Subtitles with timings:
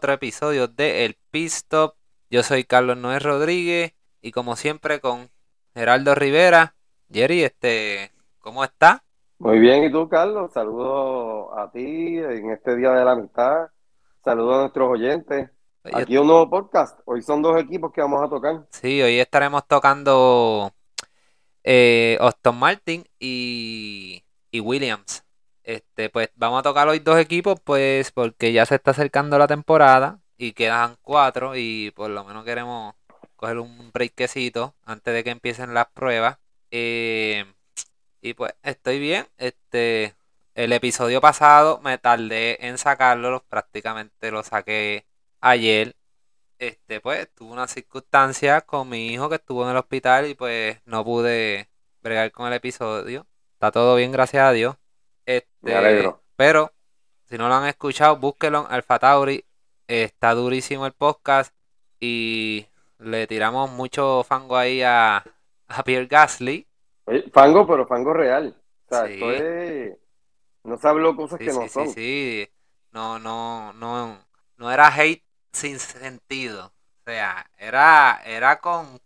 [0.00, 1.94] otro episodio de El Pistop.
[2.30, 5.28] Yo soy Carlos Noé Rodríguez y como siempre con
[5.74, 6.74] Geraldo Rivera.
[7.12, 9.04] Jerry, este, ¿cómo está?
[9.38, 10.50] Muy bien, ¿y tú, Carlos?
[10.54, 13.66] Saludos a ti en este Día de la Amistad.
[14.24, 15.50] Saludos a nuestros oyentes.
[15.92, 16.98] Aquí un nuevo podcast.
[17.04, 18.64] Hoy son dos equipos que vamos a tocar.
[18.70, 20.72] Sí, hoy estaremos tocando
[21.62, 25.22] eh, Austin Martin y, y Williams.
[25.62, 29.46] Este, pues vamos a tocar hoy dos equipos, pues porque ya se está acercando la
[29.46, 32.94] temporada y quedan cuatro y por lo menos queremos
[33.36, 36.38] coger un breakcito antes de que empiecen las pruebas.
[36.70, 37.44] Eh,
[38.22, 39.26] y pues estoy bien.
[39.38, 40.14] Este,
[40.54, 45.06] el episodio pasado me tardé en sacarlo, prácticamente lo saqué
[45.40, 45.96] ayer.
[46.58, 50.78] Este, pues tuve una circunstancia con mi hijo que estuvo en el hospital y pues
[50.84, 51.70] no pude
[52.02, 53.26] bregar con el episodio.
[53.54, 54.76] Está todo bien, gracias a Dios.
[55.62, 56.72] Este, Pero
[57.28, 59.44] si no lo han escuchado, búsquelo en Alfa Tauri.
[59.86, 61.54] Está durísimo el podcast
[61.98, 62.66] y
[62.98, 65.24] le tiramos mucho fango ahí a,
[65.68, 66.66] a Pierre Gasly.
[67.32, 68.56] fango, pero fango real.
[68.86, 69.96] O sea, esto es...
[70.62, 71.88] No se habló cosas que no son.
[71.88, 72.48] Sí, sí,
[72.92, 74.18] no, no, no,
[74.56, 76.66] no era hate sin sentido.
[76.66, 79.00] O sea, era, era con,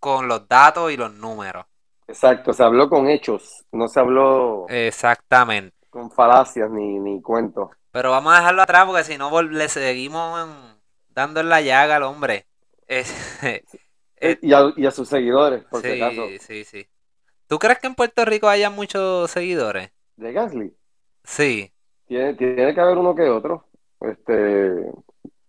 [0.00, 1.66] con los datos y los números.
[2.08, 7.70] Exacto, se habló con hechos, no se habló exactamente con falacias ni, ni cuentos.
[7.90, 10.46] Pero vamos a dejarlo atrás porque si no le seguimos
[11.08, 12.44] dando en la llaga al hombre.
[12.86, 13.04] Eh,
[14.42, 16.86] y, a, sus seguidores, por sí, si Sí, sí,
[17.46, 19.90] ¿Tú crees que en Puerto Rico haya muchos seguidores?
[20.16, 20.76] ¿De Gasly?
[21.24, 21.72] Sí.
[22.06, 23.66] Tiene, tiene que haber uno que otro.
[24.02, 24.92] Este,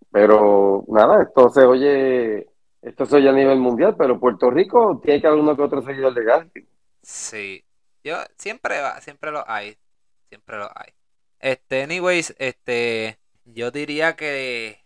[0.10, 2.48] pero nada, esto se oye,
[2.82, 5.82] esto se oye a nivel mundial, pero Puerto Rico tiene que haber uno que otro
[5.82, 6.68] seguidor de Gasly.
[7.02, 7.66] Sí.
[8.02, 9.78] Yo siempre va, siempre lo hay.
[10.30, 10.94] Siempre lo hay.
[11.40, 14.84] Este, anyways, este, yo diría que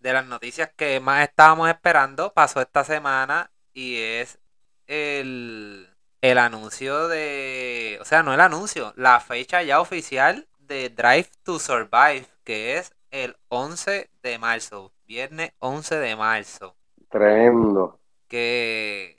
[0.00, 4.38] de las noticias que más estábamos esperando pasó esta semana y es
[4.86, 5.88] el,
[6.20, 11.58] el anuncio de, o sea, no el anuncio, la fecha ya oficial de Drive to
[11.58, 16.76] Survive, que es el 11 de marzo, viernes 11 de marzo.
[17.08, 18.00] Tremendo.
[18.28, 19.18] Que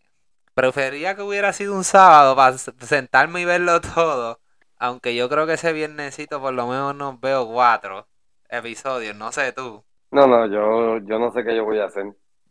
[0.53, 4.39] prefería que hubiera sido un sábado para sentarme y verlo todo,
[4.85, 8.07] aunque yo creo que ese viernesito por lo menos nos veo cuatro
[8.49, 9.83] episodios, no sé tú.
[10.11, 12.05] No, no, yo, yo no sé qué yo voy a hacer.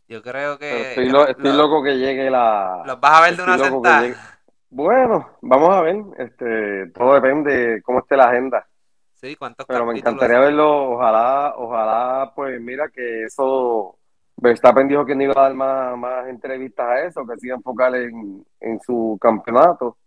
[0.07, 0.89] Yo creo que...
[0.89, 2.83] estoy, loco que llegue la...
[2.85, 4.37] ¿Los vas a ver de una sentada?
[4.69, 5.95] Bueno, vamos a ver.
[6.17, 8.67] Este, todo depende de cómo esté la agenda.
[9.13, 10.91] Sí, cuántos Pero me encantaría verlo.
[10.91, 13.97] Ojalá, ojalá, pues mira que eso...
[14.37, 17.55] Verstappen dijo que no iba a dar más, más entrevistas a eso, que se iba
[17.55, 19.97] a enfocar en, en su campeonato.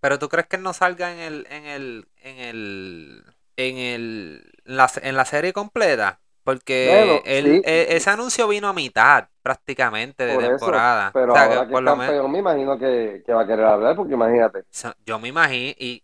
[0.00, 3.24] Pero tú crees que no salga en el, en el, en el,
[3.56, 6.20] en el, la, en la serie completa?
[6.48, 11.10] Porque e, ese anuncio vino a mitad prácticamente de temporada.
[11.12, 14.64] pero ahora que, por lo menos, me imagino que, va a querer hablar, porque imagínate.
[15.04, 16.02] Yo me imagino y...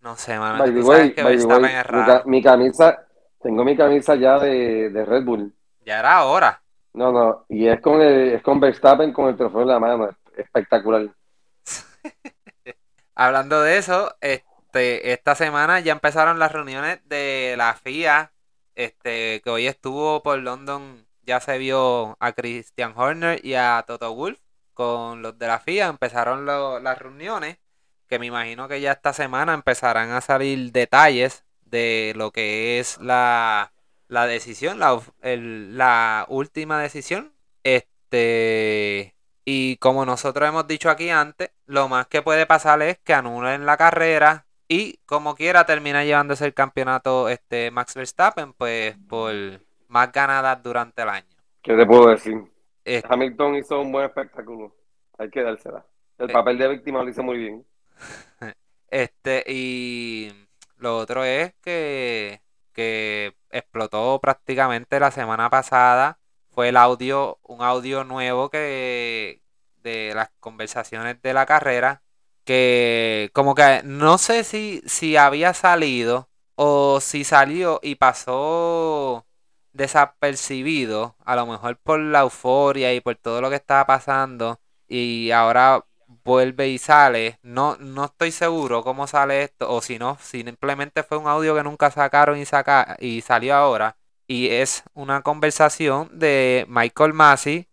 [0.00, 0.64] no sé, mano.
[2.24, 3.06] mi, camisa,
[3.42, 5.52] tengo mi camisa ya de, Red Bull.
[5.84, 6.62] Ya era hora.
[6.94, 10.08] No, no, y es con, el, es con Verstappen con el trofeo en la mano.
[10.34, 11.06] Espectacular.
[13.16, 18.32] Hablando de eso, este, esta semana ya empezaron las reuniones de la FIA
[18.74, 24.14] este, que hoy estuvo por London, ya se vio a Christian Horner y a Toto
[24.14, 24.38] Wolf
[24.74, 27.58] con los de la FIA, empezaron las reuniones,
[28.06, 32.98] que me imagino que ya esta semana empezarán a salir detalles de lo que es
[32.98, 33.72] la,
[34.08, 37.32] la decisión, la, la última decisión.
[37.64, 39.15] Este,
[39.46, 43.64] y como nosotros hemos dicho aquí antes, lo más que puede pasar es que anulen
[43.64, 49.32] la carrera, y como quiera termina llevándose el campeonato este Max Verstappen, pues por
[49.88, 51.36] más ganadas durante el año.
[51.62, 52.42] ¿Qué te puedo decir?
[53.08, 54.74] Hamilton hizo un buen espectáculo.
[55.18, 55.86] Hay que dársela.
[56.18, 56.32] El eh.
[56.32, 57.66] papel de víctima lo hizo muy bien.
[58.88, 60.32] Este, y
[60.76, 62.40] lo otro es que,
[62.72, 66.20] que explotó prácticamente la semana pasada.
[66.56, 69.42] Fue el audio, un audio nuevo que
[69.82, 72.02] de las conversaciones de la carrera
[72.44, 79.26] que como que no sé si, si había salido o si salió y pasó
[79.74, 85.32] desapercibido, a lo mejor por la euforia y por todo lo que estaba pasando y
[85.32, 85.84] ahora
[86.24, 87.38] vuelve y sale.
[87.42, 91.62] No, no estoy seguro cómo sale esto o si no, simplemente fue un audio que
[91.64, 93.96] nunca sacaron y, saca, y salió ahora.
[94.26, 97.68] Y es una conversación de Michael Massey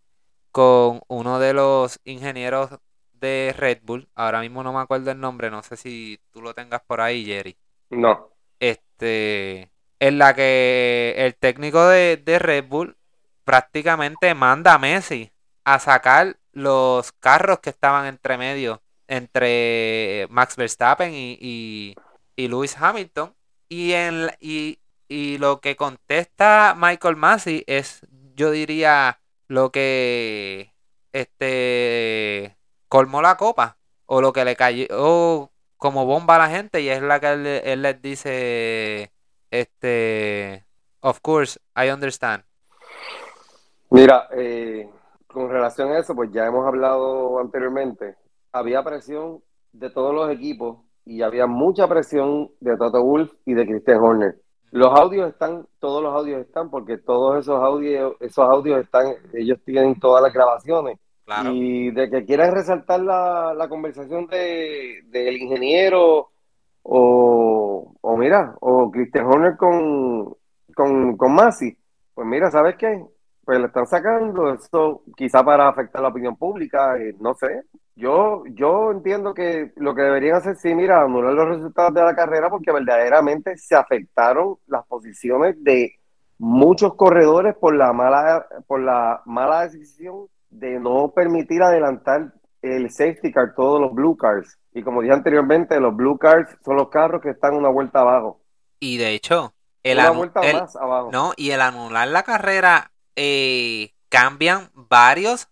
[0.51, 2.69] con uno de los ingenieros
[3.13, 4.07] de Red Bull.
[4.15, 7.25] Ahora mismo no me acuerdo el nombre, no sé si tú lo tengas por ahí,
[7.25, 7.57] Jerry.
[7.89, 8.29] No.
[8.59, 12.97] Este, en la que el técnico de, de Red Bull
[13.43, 15.31] prácticamente manda a Messi
[15.63, 21.95] a sacar los carros que estaban entre medio entre Max Verstappen y, y,
[22.35, 23.33] y Lewis Hamilton.
[23.69, 24.79] Y, en, y,
[25.13, 28.01] y lo que contesta Michael Massey es,
[28.33, 30.73] yo diría, lo que
[31.11, 32.57] este
[32.87, 33.77] colmó la copa
[34.07, 37.45] o lo que le cayó como bomba a la gente y es la que él,
[37.45, 39.11] él les dice
[39.51, 40.65] este
[41.01, 42.43] of course I understand
[43.91, 44.89] Mira, eh,
[45.27, 48.15] con relación a eso, pues ya hemos hablado anteriormente,
[48.51, 49.43] había presión
[49.73, 54.42] de todos los equipos y había mucha presión de Toto Wolf y de Christian Horner.
[54.73, 59.59] Los audios están, todos los audios están, porque todos esos audios, esos audios están, ellos
[59.63, 60.97] tienen todas las grabaciones.
[61.51, 66.31] Y de que quieran resaltar la, la conversación de, del ingeniero
[66.81, 70.35] o, o mira, o Christian Horner con,
[70.75, 71.77] con, con Masi,
[72.13, 73.05] pues mira, ¿sabes qué?
[73.43, 77.63] pues le están sacando eso quizá para afectar la opinión pública, eh, no sé.
[77.95, 82.15] Yo, yo entiendo que lo que deberían hacer, sí, mira, anular los resultados de la
[82.15, 85.99] carrera porque verdaderamente se afectaron las posiciones de
[86.39, 93.31] muchos corredores por la mala, por la mala decisión de no permitir adelantar el safety
[93.31, 94.57] car, todos los blue cars.
[94.73, 98.41] Y como dije anteriormente, los blue cars son los carros que están una vuelta abajo.
[98.79, 99.53] Y de hecho,
[99.83, 101.11] el, una vuelta más abajo.
[101.11, 105.49] No, y el anular la carrera eh, cambian varios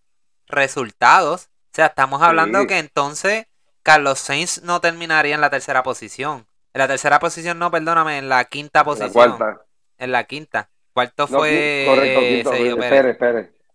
[0.48, 1.51] resultados.
[1.72, 3.46] O sea, estamos hablando que entonces
[3.82, 6.46] Carlos Sainz no terminaría en la tercera posición.
[6.74, 9.10] En la tercera posición, no, perdóname, en la quinta posición.
[9.10, 9.66] En la cuarta.
[9.98, 10.70] En la quinta.
[10.94, 11.86] Cuarto fue.
[11.88, 12.52] correcto, quinto,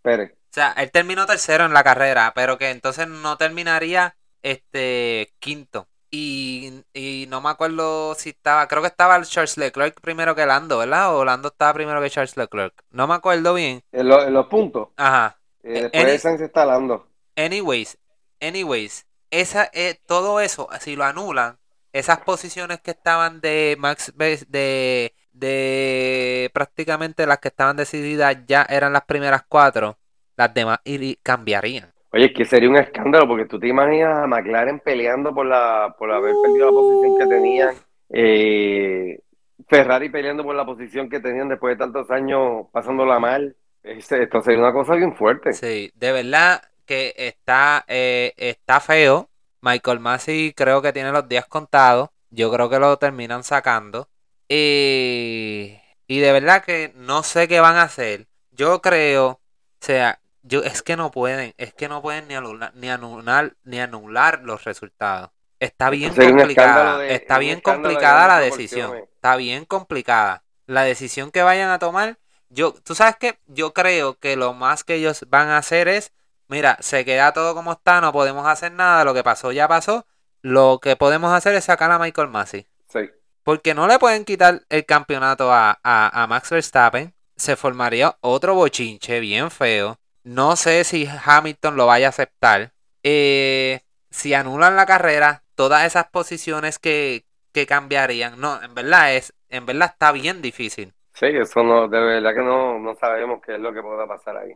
[0.02, 0.32] Pérez.
[0.32, 5.88] O sea, él terminó tercero en la carrera, pero que entonces no terminaría este quinto.
[6.10, 6.84] Y,
[7.28, 11.14] no me acuerdo si estaba, creo que estaba Charles Leclerc primero que Lando, ¿verdad?
[11.14, 12.74] O Lando estaba primero que Charles Leclerc.
[12.90, 13.82] No me acuerdo bien.
[13.92, 14.88] En, los puntos.
[14.96, 15.38] Ajá.
[15.62, 17.06] Eh, después de está Lando.
[17.36, 17.98] Anyways,
[18.40, 21.58] anyways, esa, eh, todo eso, si lo anulan,
[21.92, 28.94] esas posiciones que estaban de Max de, de prácticamente las que estaban decididas ya eran
[28.94, 29.98] las primeras cuatro,
[30.36, 30.80] las demás
[31.22, 31.92] cambiarían.
[32.12, 35.94] Oye, es que sería un escándalo porque tú te imaginas a McLaren peleando por la
[35.98, 37.74] por haber perdido la posición que tenían,
[38.10, 39.20] eh,
[39.68, 43.56] Ferrari peleando por la posición que tenían después de tantos años pasándola mal.
[43.82, 45.52] Esto sería una cosa bien fuerte.
[45.52, 49.28] Sí, de verdad que está, eh, está feo.
[49.60, 52.10] Michael Massey creo que tiene los días contados.
[52.30, 54.08] Yo creo que lo terminan sacando.
[54.48, 55.78] y
[56.08, 58.28] de verdad que no sé qué van a hacer.
[58.52, 59.40] Yo creo, o
[59.80, 63.80] sea, yo es que no pueden, es que no pueden ni anular, ni anular, ni
[63.80, 65.30] anular los resultados.
[65.58, 68.94] Está bien complicada, está bien complicada la decisión.
[68.96, 70.44] Está bien complicada.
[70.66, 72.18] La decisión que vayan a tomar,
[72.48, 76.12] yo, tú sabes que yo creo que lo más que ellos van a hacer es,
[76.48, 80.06] mira, se queda todo como está, no podemos hacer nada, lo que pasó ya pasó.
[80.42, 82.66] Lo que podemos hacer es sacar a Michael Massey.
[82.88, 83.10] Sí.
[83.42, 87.14] Porque no le pueden quitar el campeonato a, a, a Max Verstappen.
[87.36, 89.98] Se formaría otro bochinche bien feo.
[90.26, 92.72] No sé si Hamilton lo vaya a aceptar.
[93.04, 97.24] Eh, si anulan la carrera, todas esas posiciones que,
[97.68, 98.40] cambiarían.
[98.40, 100.92] No, en verdad es, en verdad está bien difícil.
[101.14, 104.36] Sí, eso no, de verdad que no, no sabemos qué es lo que pueda pasar
[104.36, 104.52] ahí.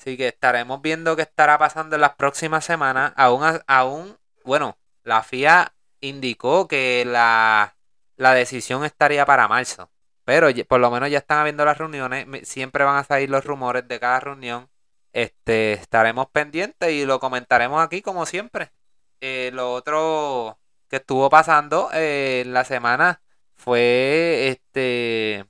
[0.00, 3.12] Así que estaremos viendo qué estará pasando en las próximas semanas.
[3.16, 7.76] Aún, aún bueno, la FIA indicó que la,
[8.16, 9.90] la decisión estaría para marzo.
[10.24, 12.26] Pero por lo menos ya están habiendo las reuniones.
[12.48, 14.70] Siempre van a salir los rumores de cada reunión.
[15.12, 18.72] Este, estaremos pendientes y lo comentaremos aquí como siempre.
[19.20, 23.20] Eh, lo otro que estuvo pasando eh, en la semana
[23.54, 25.46] fue este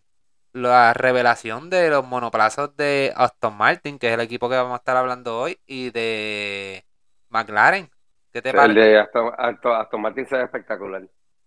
[0.53, 4.77] la revelación de los monoplazos de Aston Martin, que es el equipo que vamos a
[4.77, 6.85] estar hablando hoy, y de
[7.29, 7.91] McLaren.
[8.33, 8.81] ¿Qué te parece?
[8.81, 11.03] El de Aston, Martin se ve espectacular.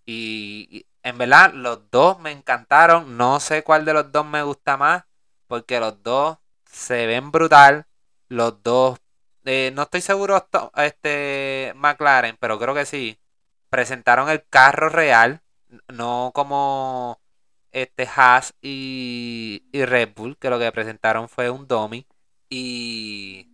[0.06, 3.18] y, en verdad, los dos me encantaron.
[3.18, 5.04] No sé cuál de los dos me gusta más,
[5.48, 7.86] porque los dos se ven brutal
[8.34, 9.00] los dos,
[9.46, 13.20] eh, no estoy seguro este McLaren, pero creo que sí,
[13.70, 15.42] presentaron el carro real,
[15.88, 17.22] no como
[17.74, 22.06] este Haas y, Red Bull, que lo que presentaron fue un dummy
[22.50, 23.50] y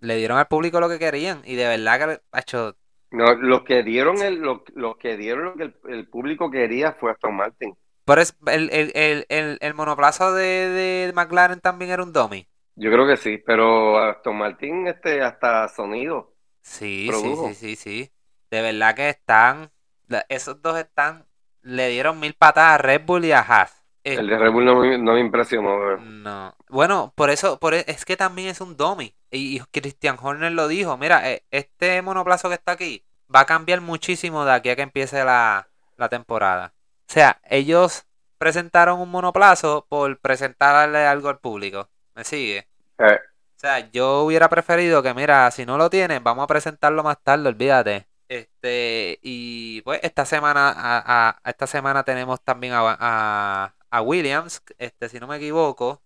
[0.00, 2.76] le dieron al público lo que querían y de verdad que hecho
[3.10, 7.34] no, lo que dieron el, lo, que dieron lo que el, público quería fue Aston
[7.34, 7.76] Martin.
[8.06, 12.48] Pero es, el, el, el, el monoplazo de, de McLaren también era un dummy.
[12.74, 16.34] Yo creo que sí, pero Aston Martin este hasta sonido.
[16.62, 18.12] Sí, sí, sí, sí, sí.
[18.50, 19.70] De verdad que están,
[20.28, 21.26] esos dos están,
[21.62, 23.84] le dieron mil patadas a Red Bull y a Haas.
[24.04, 25.96] el de Red Bull no, me impresionó.
[25.96, 26.54] No.
[26.68, 29.14] Bueno, por eso, por e, es que también es un dummy.
[29.30, 30.96] Y, Christian Horner lo dijo.
[30.96, 33.04] Mira, e, este monoplazo que está aquí
[33.34, 35.68] va a cambiar muchísimo de aquí a que empiece la,
[36.10, 36.74] temporada.
[37.08, 38.04] O sea, ellos
[38.36, 41.88] presentaron un monoplazo por presentarle algo al público.
[42.16, 42.66] ¿Me sigue?
[42.98, 43.18] Eh.
[43.56, 47.22] O sea, yo hubiera preferido que, mira, si no lo tienen, vamos a presentarlo más
[47.22, 48.08] tarde, olvídate.
[48.32, 55.20] Este, y pues esta semana, a, esta semana tenemos también a, a, Williams, este, si
[55.20, 56.00] no me equivoco,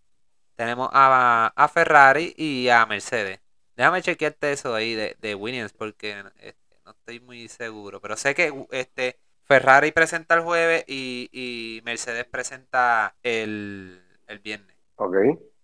[0.56, 3.38] tenemos a, a Ferrari y a Mercedes.
[3.76, 8.00] Déjame chequearte eso ahí de, de Williams porque este, no estoy muy seguro.
[8.00, 14.76] Pero sé que este Ferrari presenta el jueves y, y Mercedes presenta el, el viernes.
[14.96, 15.14] Ok.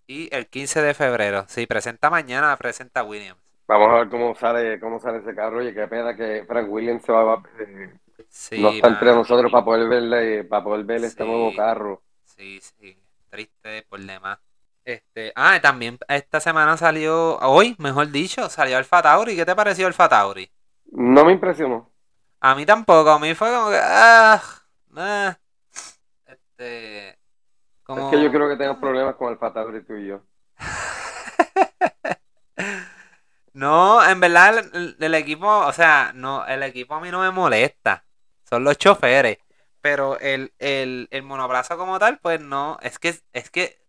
[0.07, 1.45] Y el 15 de febrero.
[1.49, 3.42] Si presenta mañana, presenta Williams.
[3.67, 5.59] Vamos a ver cómo sale, cómo sale ese carro.
[5.59, 7.93] Oye, qué pena que Frank Williams se va, eh,
[8.59, 12.03] no está entre nosotros para poder verle, para poder ver este nuevo carro.
[12.25, 12.97] Sí, sí,
[13.29, 14.39] triste por demás.
[14.85, 19.37] Este, ah, también esta semana salió, hoy, mejor dicho, salió el Fatauri.
[19.37, 20.51] ¿Qué te pareció el Fatauri?
[20.87, 21.89] No me impresionó.
[22.41, 24.43] A mí tampoco, a mí fue como que, ah,
[24.97, 25.39] ah
[26.27, 30.21] este, Es que yo creo que tengo problemas con el Fatauri tú y yo.
[33.55, 34.65] No, en verdad
[34.99, 38.05] el, equipo, o sea, no, el equipo a mí no me molesta.
[38.49, 39.39] Son los choferes.
[39.81, 42.79] Pero el, el, el monoplazo como tal, pues no.
[42.83, 43.81] Es que, es que,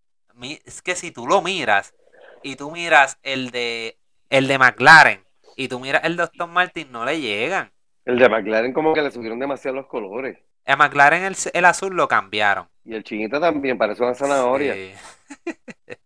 [0.66, 1.94] es que si tú lo miras
[2.42, 3.98] y tú miras el de
[4.30, 5.24] el de McLaren
[5.56, 7.72] y tú miras el de Aston Martin, no le llegan.
[8.06, 10.40] El de McLaren como que le subieron demasiado los colores.
[10.66, 12.68] A McLaren el, el azul lo cambiaron.
[12.84, 14.76] Y el chinito también, parece una zanahoria.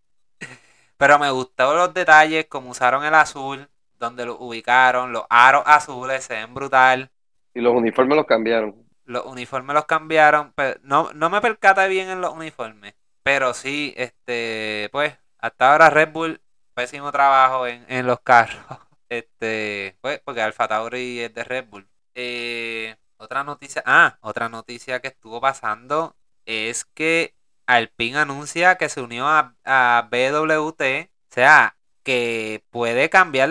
[0.97, 6.23] Pero me gustaron los detalles, como usaron el azul, donde lo ubicaron, los aros azules
[6.23, 7.11] se ven brutal.
[7.53, 8.75] Y los uniformes los cambiaron.
[9.05, 12.95] Los uniformes los cambiaron, pero no, no me percata bien en los uniformes.
[13.23, 16.41] Pero sí, este, pues, hasta ahora Red Bull,
[16.73, 18.63] pésimo trabajo en, en los carros.
[19.09, 21.87] Este, pues, porque Alfa Tauri es de Red Bull.
[22.13, 27.36] Eh, otra noticia, ah, otra noticia que estuvo pasando es que
[27.67, 33.49] Alpine anuncia que se unió a, BWT, o sea, que puede cambiar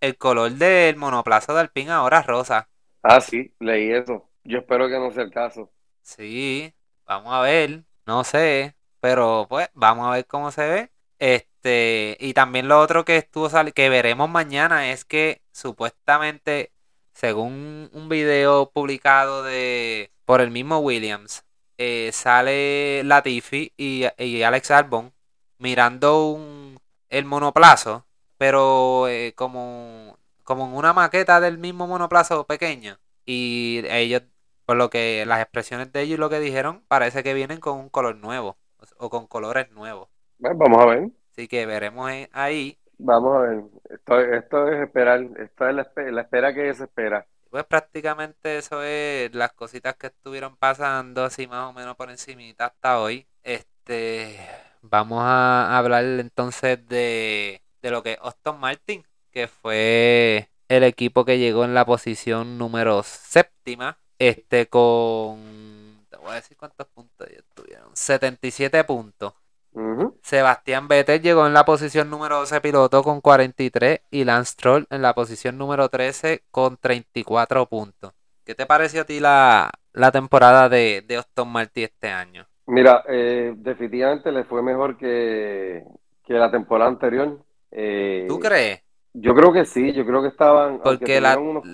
[0.00, 2.68] el, color del monoplazo de Alpine ahora rosa.
[3.02, 4.30] Ah, sí, leí eso.
[4.44, 5.70] Yo espero que no sea el caso.
[6.00, 6.72] Sí,
[7.04, 10.90] vamos a ver, no sé, pero pues vamos a ver cómo se ve.
[11.18, 16.72] Este, y también lo otro que estuvo que veremos mañana es que supuestamente,
[17.12, 21.44] según un video publicado de por el mismo Williams,
[21.82, 25.14] eh, sale Latifi y, y, Alex Albon
[25.58, 28.04] mirando un, el monoplazo,
[28.36, 32.98] pero eh, como, como en una maqueta del mismo monoplazo pequeño.
[33.24, 34.24] Y ellos,
[34.66, 37.78] por lo que las expresiones de ellos y lo que dijeron, parece que vienen con
[37.78, 38.58] un color nuevo
[38.98, 40.10] o con colores nuevos.
[40.38, 41.08] vamos a ver.
[41.32, 42.78] Así que veremos ahí.
[42.98, 43.64] Vamos a ver.
[43.88, 48.82] Esto, esto es esperar, esto es la, la espera que se espera pues prácticamente eso
[48.82, 53.26] es las cositas que estuvieron pasando así más o menos por encimita hasta hoy.
[53.42, 54.38] Este,
[54.82, 61.24] vamos a hablar entonces de, de lo que es Austin Martin, que fue el equipo
[61.24, 67.28] que llegó en la posición número séptima, este con, te voy a decir cuántos puntos
[67.28, 69.34] ya tuvieron, 77 puntos.
[70.22, 75.02] Sebastián Vettel llegó en la posición número 12 piloto con 43 y Lance Troll en
[75.02, 78.12] la posición número 13 con 34 puntos.
[78.44, 79.70] ¿Qué te pareció a ti la,
[80.12, 82.46] temporada de, de Aston Martin este año?
[82.70, 85.82] Mira, eh, definitivamente le fue mejor que,
[86.28, 87.40] la temporada anterior.
[87.72, 88.80] Eh, ¿Tú crees?
[89.12, 90.80] Yo creo que sí, yo creo que estaban.
[90.80, 91.64] Porque la, unos,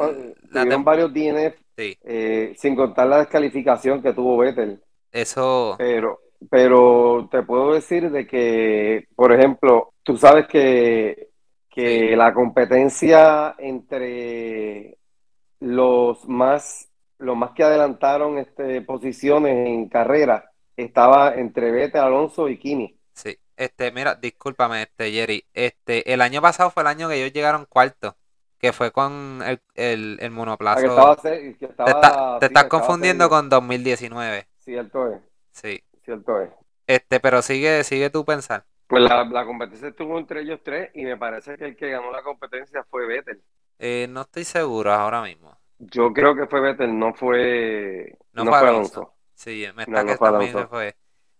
[0.83, 4.81] varios DNF, eh, sin contar la descalificación que tuvo Vettel.
[5.12, 5.75] Eso.
[5.76, 6.19] Pero,
[6.50, 11.31] pero te puedo decir de que, por ejemplo, tú sabes que,
[11.71, 14.99] que la competencia entre
[15.61, 16.88] los más,
[17.19, 22.99] los más que adelantaron este, posiciones en carrera estaba entre Vettel, Alonso y Kimi.
[23.12, 27.33] Sí, este, mira, discúlpame, este, Jerry, este, el año pasado fue el año que ellos
[27.33, 28.16] llegaron cuarto,
[28.59, 31.16] que fue con el, el, el monoplazo.
[31.78, 34.47] Ah, te, estás confundiendo con 2019.
[34.59, 35.21] Cierto es.
[35.52, 35.83] Sí.
[36.06, 36.50] Cierto es.
[36.86, 38.64] Este, pero sigue, sigue tú pensar.
[38.86, 42.22] Pues la, competencia estuvo entre ellos tres y me parece que el que ganó la
[42.22, 43.42] competencia fue Vettel.
[43.80, 45.58] Eh, no estoy seguro ahora mismo.
[45.80, 49.14] Yo creo que fue Vettel, no fue, no, fue Alonso.
[49.34, 50.94] Sí, me está que también fue.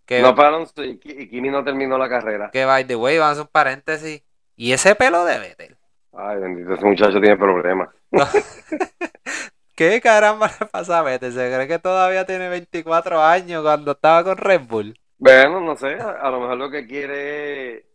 [0.05, 2.51] Que, no fue Alonso y, Kimi no terminó la carrera.
[2.51, 4.25] Que by the way, vamos a un paréntesis.
[4.57, 5.77] ¿Y ese pelo de Vettel?
[6.13, 7.91] Ay, bendito, ese muchacho tiene problemas.
[9.77, 11.33] ¿Qué caramba le pasa a Vettel?
[11.33, 14.99] ¿Se cree que todavía tiene 24 años cuando estaba con Red Bull?
[15.19, 17.87] Bueno, no sé, a, lo mejor lo que quiere,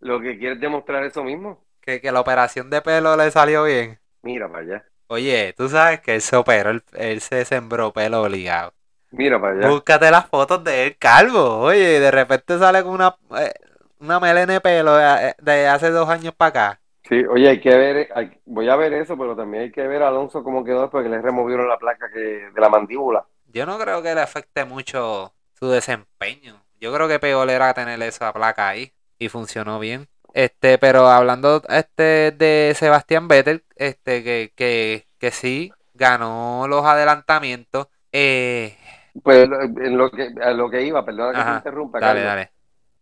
[0.00, 1.64] lo que quiere es demostrar eso mismo.
[1.80, 4.00] Que, que la operación de pelo le salió bien.
[4.22, 8.22] Mira para allá, Oye, tú sabes que él se operó, él, él se sembró pelo
[8.22, 8.72] obligado.
[9.10, 9.68] mira para allá.
[9.68, 11.60] Búscate las fotos de él calvo.
[11.60, 13.52] Oye, de repente sale con una, eh,
[14.00, 16.80] una melena de pelo de, de hace dos años para acá.
[17.08, 20.02] Sí, oye, hay que ver, hay- voy a ver eso, pero también hay que ver
[20.02, 23.26] a Alonso cómo quedó después que le removieron la placa que, de la mandíbula.
[23.46, 26.64] Yo no creo que le afecte mucho su desempeño.
[26.80, 30.08] Yo creo que peor era tener esa placa ahí y funcionó bien.
[30.32, 37.86] Este, pero hablando este de Sebastián Vettel, este que, que, que sí ganó los adelantamientos.
[38.12, 38.76] Eh,
[39.22, 42.22] Pues en lo que, a lo que iba, perdona que te Ajá, interrumpa, dale, Carlos.
[42.22, 42.52] dale.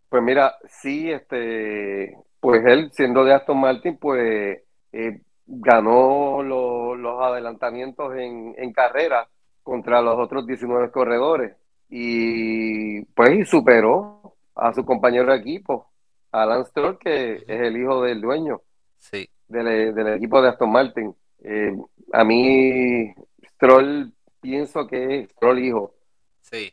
[0.08, 4.58] Pues mira, sí, este, pues él siendo de Aston Martin, pues
[4.92, 9.28] eh, ganó lo- los adelantamientos en, en carrera
[9.62, 11.56] contra los otros 19 corredores
[11.88, 15.86] y pues superó a su compañero de equipo,
[16.32, 18.60] a Lance Stroll, que es el hijo del dueño
[18.98, 21.14] Sí, del, del equipo de Aston Martin.
[21.44, 21.72] Eh,
[22.12, 23.14] a mí,
[23.54, 25.94] Stroll, pienso que es Stroll hijo.
[26.40, 26.72] sí.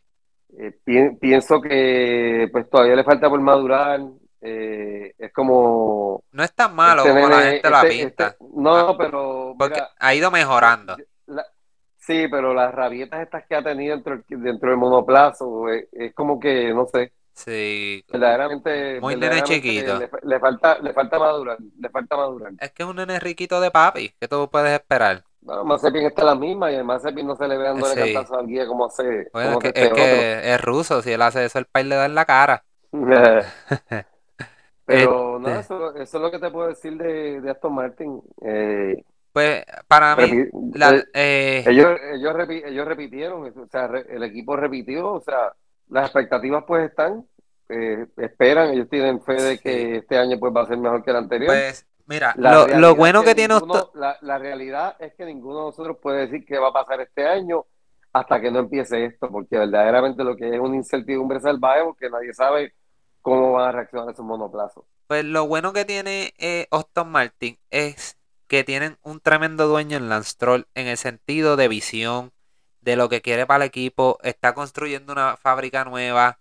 [0.57, 3.99] Eh, pi- pienso que pues todavía le falta por madurar.
[4.41, 8.27] Eh, es como No es tan malo este como la nene- gente la este- pinta.
[8.27, 10.95] este- no, Ah, pero Porque mira, ha ido mejorando.
[11.27, 11.45] la-
[11.97, 16.39] sí, pero las rabietas estas que ha tenido dentro, dentro del monoplazo, eh, es como
[16.39, 18.03] que, no sé, Sí.
[18.11, 19.99] verdaderamente, Muy nene verdaderamente chiquito.
[19.99, 22.51] Le, le falta, le falta madurar, le falta madurar.
[22.59, 24.13] Es que es un nene riquito de papi.
[24.19, 25.23] ¿Qué tú puedes esperar?
[25.41, 28.13] Bueno, Mazepin está la misma y el Mazepin no se le ve dándole Sí.
[28.13, 31.01] cantazo al guía como hace, Bueno, es como que, es este que es ruso.
[31.01, 32.63] Si él hace eso, el país le da en la cara.
[34.95, 35.73] Pero nada, Este.
[35.75, 38.21] eso, eso es lo que te puedo decir de, de Aston Martin.
[38.41, 44.05] Eh, Pues para mí, la- eh, eh, ellos, ellos, repi- ellos repitieron, o sea, re-
[44.09, 45.53] el equipo repitió, o sea,
[45.89, 47.25] las expectativas pues están,
[47.69, 51.11] eh, esperan, ellos tienen fe de que este año pues va a ser mejor que
[51.11, 51.47] el anterior.
[51.53, 55.65] pues mira, lo, es bueno que tiene ninguno- la, la realidad es que ninguno de
[55.65, 57.65] nosotros puede decir qué va a pasar este año
[58.11, 62.33] hasta que no empiece esto, porque verdaderamente lo que es una incertidumbre salvaje, porque nadie
[62.33, 62.73] sabe
[63.21, 64.85] cómo van a reaccionar esos monoplazos.
[65.07, 70.09] Pues lo bueno que tiene eh, Aston Martin es que tienen un tremendo dueño en
[70.09, 72.31] Lance Stroll en el sentido de visión,
[72.81, 76.39] de lo que quiere para el equipo, está construyendo una fábrica nueva,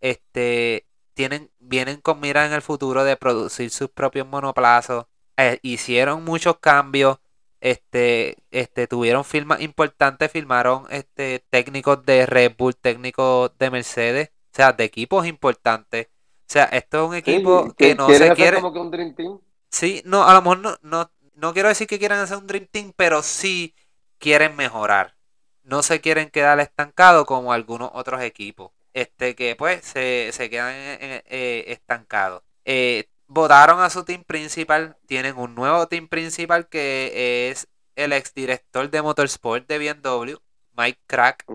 [0.00, 5.06] este, tienen, vienen con mira en el futuro de producir sus propios monoplazos,
[5.36, 7.18] eh, hicieron muchos cambios,
[7.60, 14.56] este, este, tuvieron firmas importantes, firmaron este técnicos de Red Bull, técnicos de Mercedes, o
[14.56, 16.08] sea, de equipos importantes.
[16.48, 18.56] O sea, esto es un equipo Sí, que no ¿quieres se hacer quiere.
[18.56, 19.40] como que un Dream Team?
[19.70, 22.66] Sí, no, a lo mejor no, no, no quiero decir que quieran hacer un Dream
[22.70, 23.74] Team, pero sí
[24.18, 25.16] quieren mejorar.
[25.62, 28.72] No se quieren quedar estancados como algunos otros equipos.
[28.92, 32.42] Este que pues se, se quedan eh, estancados.
[32.64, 34.96] Eh, votaron a su team principal.
[35.06, 40.34] Tienen un nuevo team principal que es el exdirector de Motorsport de BMW,
[40.76, 41.46] Mike Crack.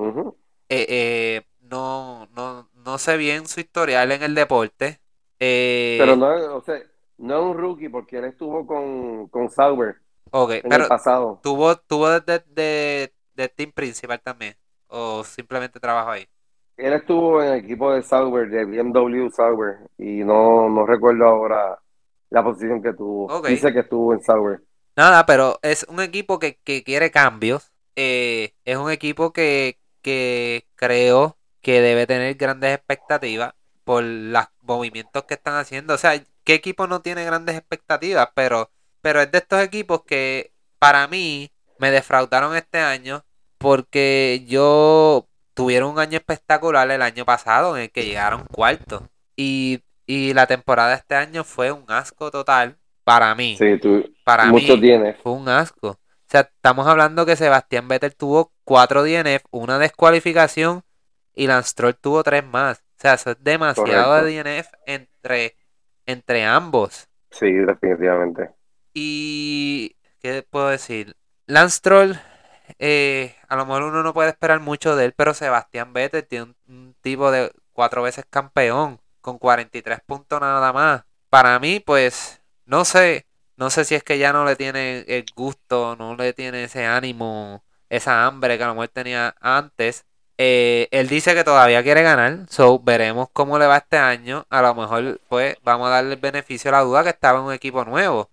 [0.70, 5.02] Eh, eh, no, no, no sé bien su historial en el deporte.
[5.40, 6.82] Eh, Pero no, o sea,
[7.18, 9.98] no es un rookie porque él estuvo con, con Sauber
[10.32, 11.44] ok, en pero el pasado.
[11.44, 14.58] ¿Tuvo, tuvo de, de, de team principal también?
[14.88, 16.28] ¿O simplemente trabajó ahí?
[16.78, 21.78] Él estuvo en el equipo de Sauber, de BMW Sauber, y no, no recuerdo ahora
[22.30, 23.38] la posición que tuvo.
[23.46, 24.62] Dice que estuvo en Sauber.
[24.96, 27.72] Nada, pero es un equipo que, que quiere cambios.
[27.96, 35.24] eh, es un equipo que, que creo que debe tener grandes expectativas por los movimientos
[35.26, 35.94] que están haciendo.
[35.96, 38.30] O sea, ¿qué equipo no tiene grandes expectativas?
[38.36, 43.26] Pero, pero es de estos equipos que para mí me defraudaron este año
[43.58, 49.10] porque yo tuvieron un año espectacular el año pasado en el que llegaron cuarto.
[49.36, 53.64] Y, y la temporada de este año fue un asco total para mí.
[53.64, 55.18] Sí, tú, Para mucho mí tiene.
[55.24, 55.90] fue un asco.
[55.92, 56.00] O
[56.32, 60.84] sea, estamos hablando que Sebastián Vettel tuvo cuatro DNF, una descualificación
[61.34, 62.80] y Lance Stroll tuvo tres más.
[62.80, 65.56] O sea, eso es demasiado de DNF entre,
[66.06, 67.08] entre ambos.
[67.32, 68.50] Sí, definitivamente.
[68.94, 71.16] Y, ¿qué puedo decir?
[71.46, 72.20] Lance Stroll,
[72.78, 76.46] eh, a lo mejor uno no puede esperar mucho de él, pero Sebastián Vettel tiene
[76.46, 81.04] un, un tipo de cuatro veces campeón, con 43 puntos nada más.
[81.30, 85.26] Para mí, pues, no sé, no sé si es que ya no le tiene el
[85.36, 90.06] gusto, no le tiene ese ánimo, esa hambre que a lo mejor tenía antes.
[90.42, 94.48] Eh, él dice que todavía quiere ganar, so veremos cómo le va este año.
[94.50, 97.46] A lo mejor, pues, vamos a darle el beneficio a la duda que estaba en
[97.48, 98.32] un equipo nuevo.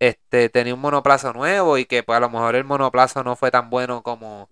[0.00, 3.50] este tenía un monoplazo nuevo y que pues a lo mejor el monoplazo no fue
[3.50, 4.50] tan bueno como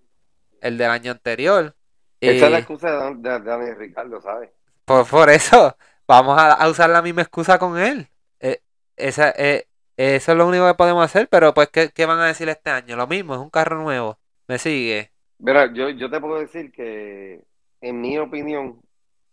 [0.61, 1.75] el del año anterior.
[2.23, 4.51] Esa es la Eh, excusa de, Dan- de, de Daniel Ricardo, ¿sabes?
[4.85, 8.09] por, por eso, vamos a, a usar la misma excusa con él.
[8.39, 8.61] Eh,
[8.95, 12.27] esa, eh, eso es lo único que podemos hacer, pero pues, ¿qué, qué van a
[12.27, 12.95] decir este año?
[12.95, 14.19] Lo mismo, es un carro nuevo.
[14.47, 15.11] ¿Me sigue?
[15.39, 17.43] Verá, yo, yo te puedo decir que,
[17.81, 18.81] en mi opinión,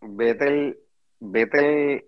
[0.01, 0.79] Vettel,
[1.19, 2.05] Vettel,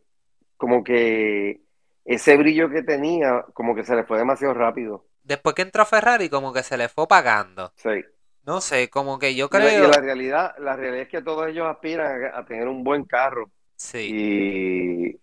[0.57, 1.61] como que
[2.05, 5.07] ese brillo que tenía, como que se le fue demasiado rápido.
[5.23, 7.73] Después que entró Ferrari, como que se le fue pagando.
[7.75, 8.03] Sí.
[8.45, 9.87] No sé, como que yo la, y creo.
[9.87, 13.51] la realidad, la realidad es que todos ellos aspiran a, a tener un buen carro.
[13.75, 14.07] Sí.
[14.09, 15.19] Y,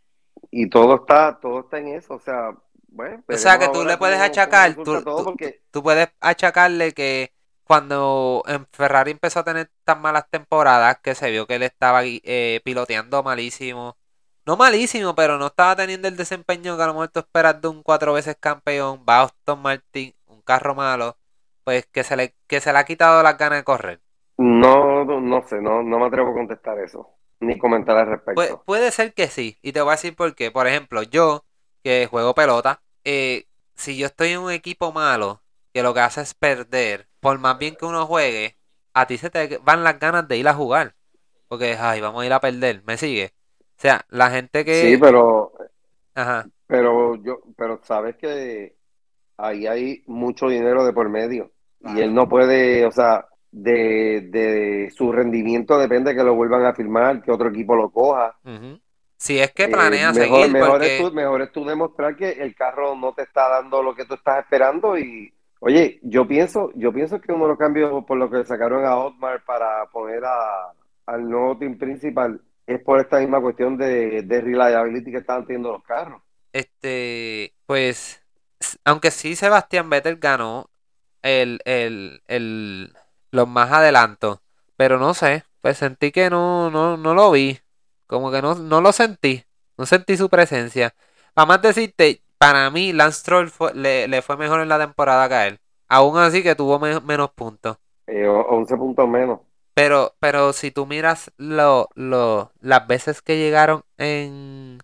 [0.50, 2.14] y todo está, todo está en eso.
[2.14, 2.50] O sea,
[2.88, 7.33] bueno, O sea, que tú le puedes achacar, tú, tú- porque tú puedes achacarle que
[7.64, 12.00] cuando en Ferrari empezó a tener tan malas temporadas que se vio que él estaba
[12.04, 13.96] eh, piloteando malísimo.
[14.46, 17.68] No malísimo, pero no estaba teniendo el desempeño que a lo mejor tú esperas de
[17.68, 21.18] un cuatro veces campeón, va Aston Martin, un carro malo,
[21.64, 24.00] pues que se le, que se le ha quitado las ganas de correr.
[24.38, 28.54] no, no sé, no, no me atrevo a contestar eso, ni comentar al respecto.
[28.56, 30.50] Pu- puede ser que sí, y te voy a decir por qué.
[30.50, 31.44] Por ejemplo, yo,
[31.82, 33.46] que juego pelota, eh,
[33.76, 37.58] si yo estoy en un equipo malo, que lo que hace es perder, por más
[37.58, 38.58] bien que uno juegue,
[38.94, 40.96] a ti se te van las ganas de ir a jugar.
[41.48, 43.34] Porque, ay, vamos a ir a perder, ¿me sigue?
[43.78, 44.78] O sea, la gente que...
[44.80, 45.52] Sí, pero,
[46.14, 48.76] Ajá, pero yo, pero sabes que
[49.38, 51.52] ahí hay mucho dinero de por medio.
[51.80, 56.74] Y él no puede, o sea, de, de su rendimiento depende que lo vuelvan a
[56.74, 58.38] firmar, que otro equipo lo coja.
[59.16, 60.86] Si es que Eh, planea mejor, seguir, mejor porque...
[60.86, 64.04] es tú, mejor es tú demostrar que el carro no te está dando lo que
[64.04, 65.32] tú estás esperando y
[65.64, 68.98] oye, yo pienso, yo pienso que uno de los cambios por lo que sacaron a
[68.98, 70.74] Otmar para poner a,
[71.06, 75.72] al nuevo team principal es por esta misma cuestión de, de reliability que estaban teniendo
[75.72, 76.20] los carros.
[76.52, 78.22] Este, pues,
[78.84, 80.68] aunque sí Sebastián Vettel ganó
[81.22, 82.92] el, el, el,
[83.30, 84.40] los más adelantos,
[84.76, 87.58] pero no sé, pues sentí que no, no, no lo vi,
[88.06, 89.44] como que no, no lo sentí,
[89.78, 90.94] no sentí su presencia.
[91.34, 95.28] Vamos a decirte, para mí Lance Stroll fue- le, le fue mejor en la temporada
[95.28, 97.76] que a él, aún así que tuvo me- menos puntos.
[98.06, 99.40] Eh, o- 11 puntos menos.
[99.74, 104.78] Pero, pero si tú miras lo, lo, las veces que llegaron en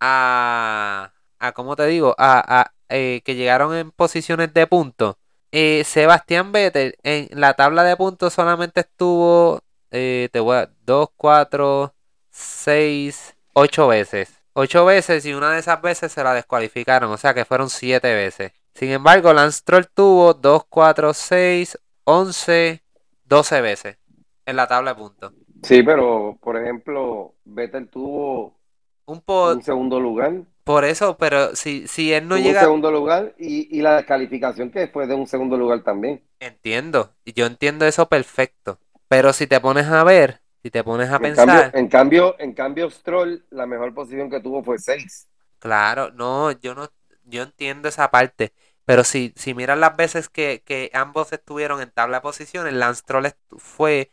[0.00, 2.14] a, a ¿cómo te digo?
[2.18, 5.16] A, a, eh, que llegaron en posiciones de puntos.
[5.52, 11.08] eh, Sebastián Vettel en la tabla de puntos solamente estuvo eh, te voy a 2,
[11.16, 11.94] 4,
[12.30, 14.35] 6, 8 veces.
[14.56, 18.14] 8 veces y una de esas veces se la descualificaron, o sea que fueron 7
[18.14, 18.52] veces.
[18.74, 19.62] Sin embargo, Lance
[19.94, 22.82] tuvo 2, 4, 6, 11,
[23.24, 23.98] 12 veces
[24.46, 25.32] en la tabla de puntos.
[25.62, 28.58] Sí, pero por ejemplo, Vettel tuvo
[29.06, 32.92] Un un segundo lugar, por eso, pero si, si él no tuvo un llega, segundo
[32.92, 36.22] lugar y, y la descalificación que fue de un segundo lugar también.
[36.40, 38.80] entiendo, y yo entiendo eso perfecto.
[39.08, 42.36] Pero si te pones a ver, si te pones a En cambio, pensar, en cambio,
[42.40, 45.28] en cambio, Stroll, la mejor posición que tuvo fue 6.
[45.58, 46.90] claro, no, yo no,
[47.24, 48.52] yo entiendo esa parte.
[48.84, 53.00] Pero si, si miras las veces que, que ambos estuvieron en tabla de posiciones, Lance
[53.02, 54.10] Stroll fue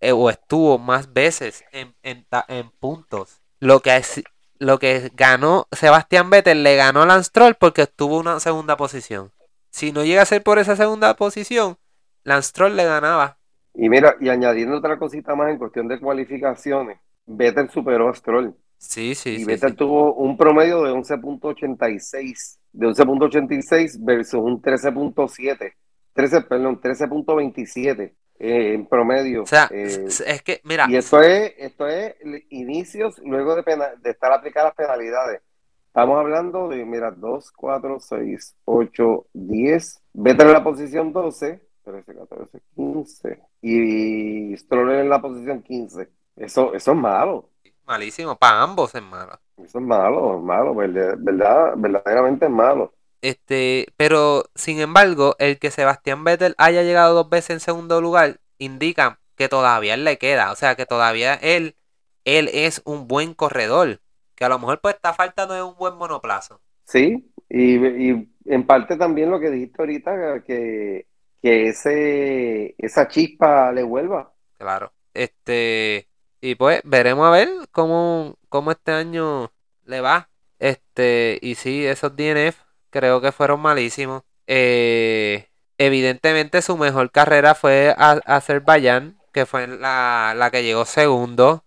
[0.00, 3.40] eh, o estuvo más veces en, en, en puntos.
[3.60, 4.22] Lo que, es,
[4.58, 9.32] lo que ganó Sebastián Vettel le ganó a Lance Stroll porque estuvo una segunda posición.
[9.72, 11.78] Si no llega a ser por esa segunda posición,
[12.24, 13.39] Lance Stroll le ganaba.
[13.74, 18.54] Y mira, y añadiendo otra cosita más en cuestión de cualificaciones, Vettel superó a Stroll.
[18.76, 19.76] Sí, sí, y Vettel sí.
[19.76, 25.72] tuvo un promedio de 11.86, de 11.86 versus un 13.7,
[26.14, 29.42] 13, perdón, 13.27 eh, en promedio.
[29.42, 32.14] O sea, Eh, es que, mira, y esto es, esto es
[32.50, 35.42] inicios luego de, pena- de estar aplicadas las penalidades.
[35.86, 40.02] Estamos hablando de, mira, 2, 4, 6, 8, 10.
[40.14, 43.42] Vettel en la posición 12, 13, 14, 15.
[43.62, 46.08] Y Stroll en la posición 15.
[46.36, 47.50] Eso, eso es malo.
[47.86, 49.38] malísimo para ambos, hermano.
[49.56, 52.94] Eso es malo, es malo, verdad, verdad- verdaderamente es malo.
[53.22, 58.40] Este, pero sin embargo, el que Sebastián Vettel haya llegado dos veces en segundo lugar
[58.58, 61.76] indica que todavía él le queda, o sea, que todavía él,
[62.24, 64.00] él es un buen corredor,
[64.34, 66.60] que a lo mejor pues está faltando de un buen monoplazo.
[66.84, 71.06] Sí, y, y en parte también lo que dijiste ahorita, que,
[71.42, 74.32] que ese, esa chispa le vuelva.
[74.58, 74.92] Claro.
[75.14, 76.08] Este,
[76.40, 79.52] y pues veremos a ver cómo, cómo este año
[79.84, 80.30] le va.
[80.58, 82.56] Este, y sí, esos DNF
[82.90, 84.22] creo que fueron malísimos.
[84.46, 85.48] Eh,
[85.78, 91.64] evidentemente su mejor carrera fue a Azerbaiyán, que fue la, la que llegó segundo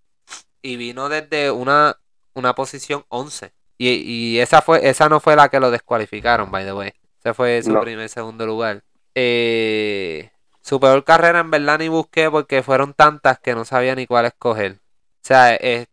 [0.62, 1.98] y vino desde una,
[2.34, 3.52] una posición 11.
[3.78, 3.90] Y,
[4.36, 6.94] y esa fue, esa no fue la que lo descualificaron, by the way.
[7.20, 7.82] Ese fue su No.
[7.82, 8.84] primer segundo lugar.
[9.16, 14.08] Eh, su peor carrera en verdad ni busqué porque fueron tantas que no sabía ni
[14.08, 14.74] cuál escoger.
[15.24, 15.88] O sea, eh,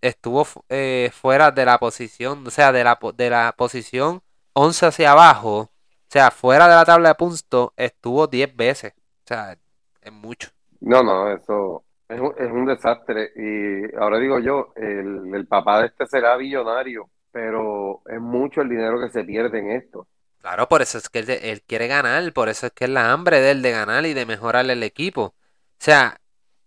[0.00, 4.22] estuvo eh, fuera de la posición, o sea, de la, de la posición
[4.54, 5.70] 11 hacia abajo, o
[6.08, 8.92] sea, fuera de la tabla de puntos, estuvo 10 veces.
[8.96, 9.56] O sea,
[10.02, 10.50] es mucho.
[10.80, 13.32] No, no, eso es un, es un desastre.
[13.36, 18.68] Y ahora digo yo, el, el papá de este será billonario, pero es mucho el
[18.68, 20.06] dinero que se pierde en esto.
[20.44, 23.12] Claro, por eso es que él, él quiere ganar, por eso es que es la
[23.12, 25.22] hambre de él de ganar y de mejorar el equipo.
[25.22, 25.34] O
[25.78, 26.20] sea,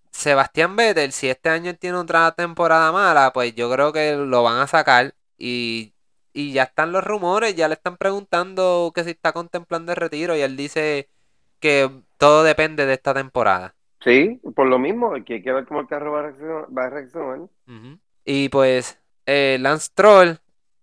[0.10, 4.62] Sebastián Vettel, si este año tiene otra temporada mala, pues yo creo que lo van
[4.62, 5.94] a sacar y,
[6.34, 10.36] y ya están los rumores, ya le están preguntando que si está contemplando el retiro
[10.36, 11.08] y él dice
[11.60, 11.88] que
[12.18, 13.76] todo depende de esta temporada.
[14.04, 16.66] Sí, por lo mismo, que, hay que ver cómo el carro va a reaccionar.
[16.76, 17.40] Va a reaccionar.
[17.42, 18.00] Ujú.
[18.26, 20.38] Y pues, eh, Lance Troll,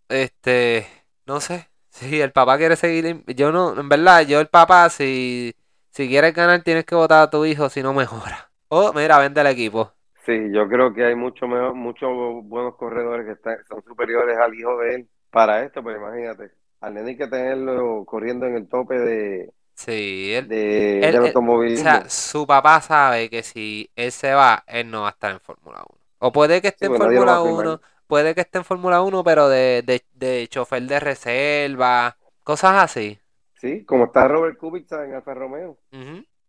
[0.09, 0.87] este,
[1.27, 5.55] no sé, si el papá quiere seguir, yo no, en verdad, yo el papá, si,
[5.93, 8.51] si quieres ganar, tienes que votar a tu hijo si no mejora.
[8.69, 9.95] O, mira, vende el equipo.
[10.27, 12.09] Sí, yo creo que hay mucho mejor- muchos
[12.45, 16.95] buenos corredores que están, son superiores al hijo de él para esto, pues imagínate, al
[16.95, 21.39] nene hay que tenerlo corriendo en el tope de, Sí, él, de, él- del él-
[21.75, 25.31] o sea, su papá sabe que si él se va, él no va a estar
[25.33, 26.01] en Fórmula 1.
[26.19, 27.69] O puede que esté Sí, en Fórmula a firmar.
[27.69, 32.83] 1, puede que esté en Fórmula 1, pero de, de, de chofer de reserva, cosas
[32.83, 33.19] así.
[33.55, 35.79] Sí, como está Robert Kubica en Alfa Romeo.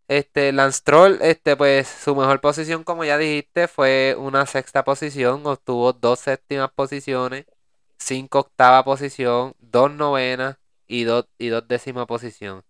[0.08, 5.44] Este, Lance Stroll, este, pues su mejor posición, como ya dijiste, fue una sexta posición,
[5.46, 7.46] obtuvo dos séptimas posiciones,
[7.98, 12.62] cinco octava posición, dos novenas y dos, y dos décima posición.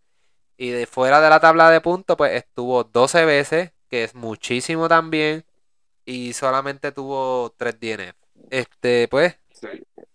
[0.58, 4.88] Y de fuera de la tabla de puntos, pues estuvo 12 veces, que es muchísimo
[4.88, 5.44] también,
[6.06, 8.16] y solamente tuvo 3 DNF.
[8.50, 9.68] Este, pues, Sí.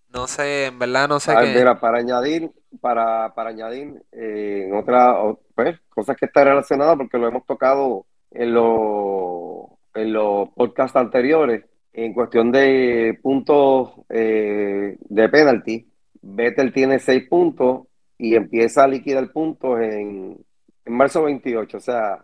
[0.10, 1.46] no sé, en verdad no sé qué.
[1.56, 5.16] mira, para añadir, para, para añadir eh, en otra,
[5.56, 11.66] pues, cosas que están relacionadas, porque lo hemos tocado en los, en los podcasts anteriores,
[11.94, 15.88] en cuestión de puntos eh, de penalty,
[16.22, 20.38] Vettel tiene seis puntos y empieza a liquidar puntos en,
[20.86, 22.24] en marzo 28, o sea,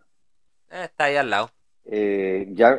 [0.70, 1.50] Eh, está ahí al lado.
[1.86, 2.78] eh, ya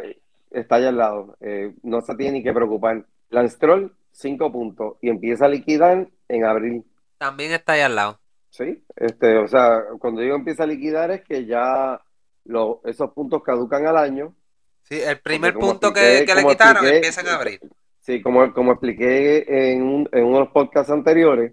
[0.51, 3.05] está allá al lado, eh, no se tiene ni que preocupar.
[3.31, 6.85] Lance Stroll, cinco puntos y empieza a liquidar en abril.
[7.19, 8.19] También está ahí al lado.
[8.51, 12.01] Sí, este, o sea, cuando digo empieza a liquidar es que ya
[12.45, 14.35] lo- esos puntos caducan al año.
[14.83, 17.61] Sí, el primer punto que, expliqué- que le quitaron expliqué, empieza en abril.
[18.01, 21.53] Sí, como, como expliqué en, un- en unos podcasts anteriores,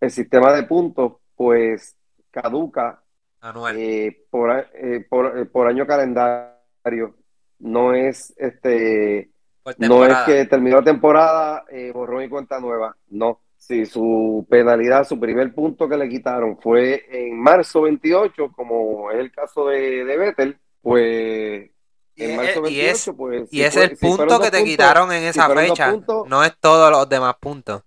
[0.00, 1.96] el sistema de puntos pues
[2.30, 3.02] caduca
[3.40, 3.76] Anual.
[3.78, 7.16] eh, por, eh, por, eh, por año calendario.
[7.58, 9.30] No es este
[9.62, 12.96] Por No es que terminó la temporada, eh, borrón y cuenta nueva.
[13.10, 13.40] No.
[13.56, 19.18] Si su penalidad, su primer punto que le quitaron fue en marzo 28, como es
[19.20, 21.70] el caso de, de Vettel, pues
[22.16, 24.50] Y en es- marzo y es- 28, pues Y si es fue- el punto que
[24.50, 25.90] te puntos- quitaron en esa fecha.
[25.92, 27.82] puntos- No es todos los demás puntos.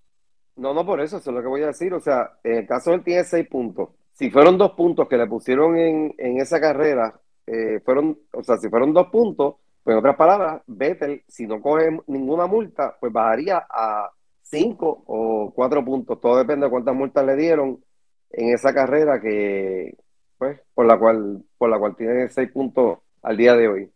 [0.56, 1.94] No, no, por eso, eso es lo que voy a decir.
[1.94, 3.90] O sea, en el caso de él tiene seis puntos.
[4.14, 8.56] Si fueron dos puntos que le pusieron en, en esa carrera, eh, fueron, o sea,
[8.56, 9.56] si fueron dos puntos,
[9.86, 14.10] pues en otras palabras, Vettel, si no coge ninguna multa, pues bajaría a
[14.42, 16.20] cinco o cuatro puntos.
[16.20, 17.84] Todo depende de cuántas multas le dieron
[18.32, 19.96] en esa carrera que,
[20.40, 23.92] pues, por la cual, por la cual tiene seis puntos al día de hoy.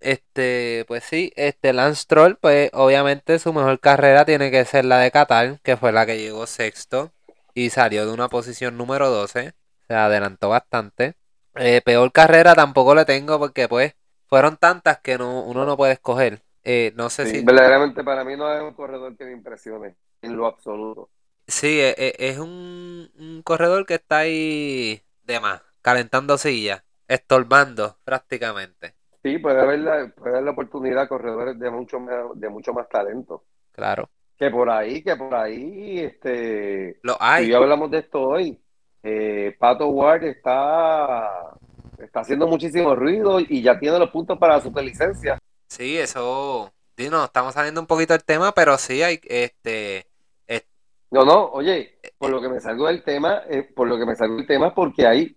[0.00, 5.00] Este, pues sí, este Lance Stroll, pues obviamente su mejor carrera tiene que ser la
[5.00, 7.12] de Qatar, que fue la que llegó sexto
[7.52, 9.52] y salió de una posición número 12,
[9.86, 11.12] se adelantó bastante.
[11.56, 13.92] Eh, peor carrera tampoco le tengo porque pues
[14.30, 16.44] fueron tantas que no, uno no puede escoger.
[16.64, 17.44] Eh, no sé Sí, si...
[17.44, 21.10] verdaderamente para mí no es un corredor que me impresione en lo absoluto.
[21.46, 27.98] Sí, e- e- es un, un corredor que está ahí de más, calentando sillas, estorbando
[28.04, 28.94] prácticamente.
[29.22, 32.72] Sí, puede haber la, puede haber la oportunidad a corredores de mucho más, de mucho
[32.72, 33.44] más talento.
[33.72, 34.10] Claro.
[34.38, 37.44] Que por ahí, que por ahí, este, Lo hay.
[37.44, 38.62] y yo hablamos de esto hoy.
[39.02, 41.56] Eh, Pato Ward está,
[41.98, 45.38] está haciendo muchísimo ruido y ya tiene los puntos para la superlicencia.
[45.68, 46.72] Sí, eso.
[46.96, 50.06] Sí, no, estamos saliendo un poquito del tema, pero sí hay este.
[50.46, 50.64] es-
[51.10, 54.16] No, no, oye, por lo que me salgo del tema, eh, por lo que me
[54.16, 55.36] salgo del tema es porque hay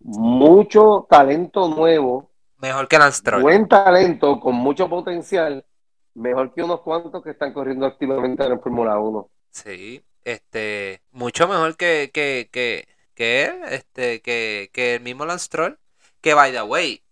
[0.00, 3.42] mucho talento nuevo, mejor que Lance Stroll.
[3.42, 5.64] buen talento, con mucho potencial,
[6.14, 9.28] mejor que unos cuantos que están corriendo activamente en la Fórmula 1.
[9.50, 11.02] Sí, este.
[11.12, 15.78] Mucho mejor que, que, que, que él, este, que, que el mismo Lance Stroll.
[16.22, 17.02] Que by the way,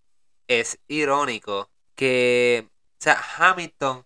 [0.49, 2.68] es irónico que.
[2.99, 4.05] O sea, Hamilton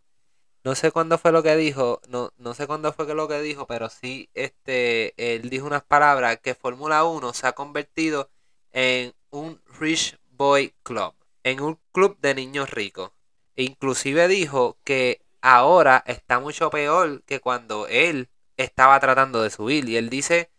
[0.65, 3.67] no sé cuándo fue lo que dijo, no, no sé cuándo fue lo que dijo,
[3.67, 8.31] pero sí, este, él dijo unas palabras que Fórmula 1 se ha convertido
[8.73, 13.13] en un Rich Boy Club, en un club de niños ricos.
[13.57, 19.87] E inclusive dijo que ahora está mucho peor que cuando él estaba tratando de subir.
[19.89, 20.51] Y él dice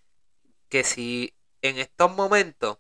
[0.70, 2.78] que si en estos momentos,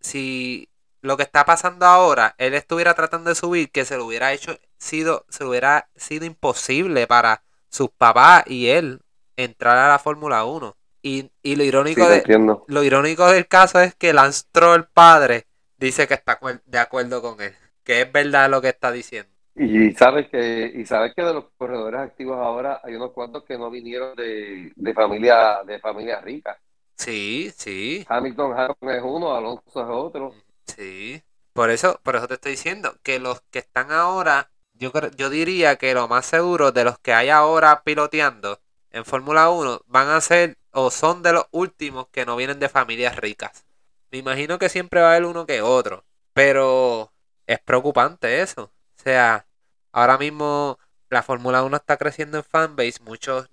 [0.00, 0.68] si,
[1.02, 4.56] lo que está pasando ahora, él estuviera tratando de subir, que se lo hubiera hecho,
[4.78, 9.00] sido, se hubiera sido imposible para sus papás y él
[9.36, 10.76] entrar a la Fórmula 1.
[11.02, 12.22] Y, lo irónico de,
[12.68, 17.40] lo irónico del caso es que Lance Stroll padre dice que está de acuerdo con
[17.40, 19.32] él, que es verdad lo que está diciendo.
[19.56, 23.58] Y sabes que, y sabes que de los corredores activos ahora hay unos cuantos que
[23.58, 26.56] no vinieron de, familia, de familia rica.
[26.96, 28.06] Sí, sí.
[28.08, 30.34] Hamilton, es uno, Alonso es otro.
[30.76, 31.22] Sí.
[31.52, 35.76] Por eso, por eso te estoy diciendo que los que están ahora, yo yo diría
[35.76, 40.20] que lo más seguro de los que hay ahora piloteando en Fórmula 1 van a
[40.20, 43.64] ser o son de los últimos que no vienen de familias ricas.
[44.10, 47.12] Me imagino que siempre va a haber uno que otro, pero
[47.46, 48.64] es preocupante eso.
[48.64, 49.46] O sea,
[49.92, 50.78] ahora mismo
[51.10, 53.02] la Fórmula 1 está creciendo en fanbase.
[53.02, 53.48] Muchos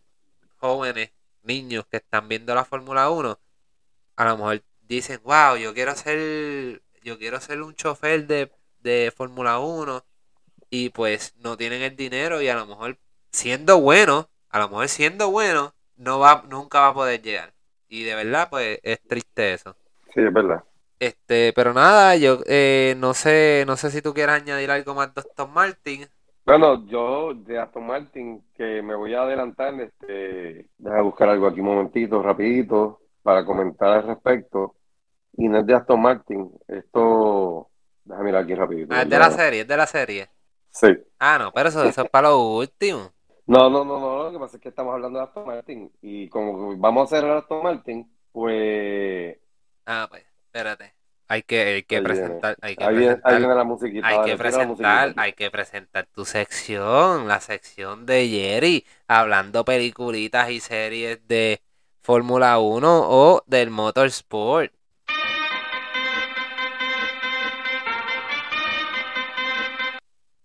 [0.57, 1.11] jóvenes,
[1.43, 3.39] niños que están viendo la Fórmula 1,
[4.15, 9.13] a lo mejor dicen, wow, yo quiero ser, yo quiero ser un chofer de, de
[9.15, 10.03] Fórmula 1
[10.69, 12.97] y pues no tienen el dinero y a lo mejor
[13.31, 17.53] siendo bueno, a lo mejor siendo bueno, no va, nunca va a poder llegar.
[17.87, 19.75] Y de verdad, pues es triste eso.
[20.13, 20.63] Sí, es verdad.
[20.99, 25.13] Este, pero nada, yo eh, no sé, no sé si tú quieres añadir algo más
[25.13, 26.05] de Aston Martin.
[26.45, 31.61] Bueno, yo de Aston Martin, que me voy a adelantar, este, deja buscar algo aquí
[31.61, 34.75] un momentito, rapidito, para comentar al respecto.
[35.39, 37.69] Y no es de Aston Martin, esto,
[38.03, 38.93] déjame mirar aquí rapidito.
[38.93, 40.29] Ah, es de la serie, es de la serie.
[40.69, 40.87] Sí.
[41.17, 43.13] Ah, no, pero eso, eso es para lo último.
[43.47, 46.29] No, no, no, no, lo que pasa es que estamos hablando de Aston Martin y
[46.29, 49.39] como vamos a hacer Aston Martin, pues...
[49.87, 50.93] Ah, pues espérate.
[51.27, 53.33] Hay que, hay que presentar, hay que presentar,
[54.03, 60.59] hay que presentar, hay que presentar tu sección, la sección de Jerry, hablando peliculitas y
[60.59, 61.63] series de
[62.03, 64.78] Fórmula 1 o del Motorsport.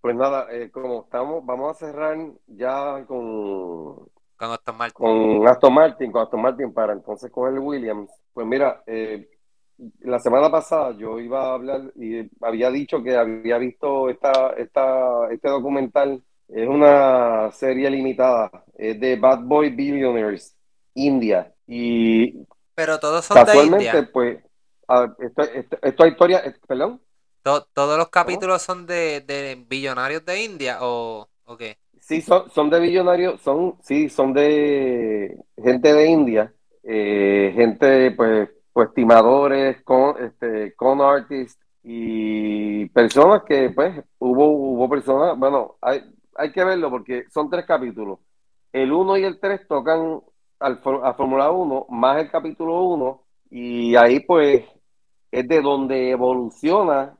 [0.05, 2.15] Pues nada, eh, como estamos, vamos a cerrar
[2.45, 4.93] ya con con Aston Martin.
[4.93, 8.11] Con Aston Martin, con Aston Martin para entonces coger Williams.
[8.31, 9.27] Pues mira, eh,
[10.01, 15.27] la semana pasada yo iba a hablar y había dicho que había visto esta, esta,
[15.31, 16.21] este documental.
[16.49, 20.55] Es una serie limitada, es de Bad Boy Billionaires,
[20.93, 21.51] India.
[21.65, 24.07] Y pero todos son de India.
[24.13, 24.37] pues,
[25.17, 25.41] esto,
[25.81, 27.01] esto, historia, perdón.
[27.45, 31.77] ¿Todos los capítulos son de, de, billonarios de India o, o qué?
[31.99, 36.51] Sí, son, son de billonarios, son, sí, son de gente de India,
[36.83, 44.89] eh, gente pues pues estimadores, con, este, con artists y personas que pues hubo, hubo
[44.89, 46.01] personas, bueno, hay,
[46.35, 48.19] hay que verlo porque son tres capítulos.
[48.73, 50.19] El 1 y el 3 tocan
[50.59, 54.65] al, a Fórmula 1 más el capítulo 1 y ahí pues
[55.31, 57.15] es de donde evoluciona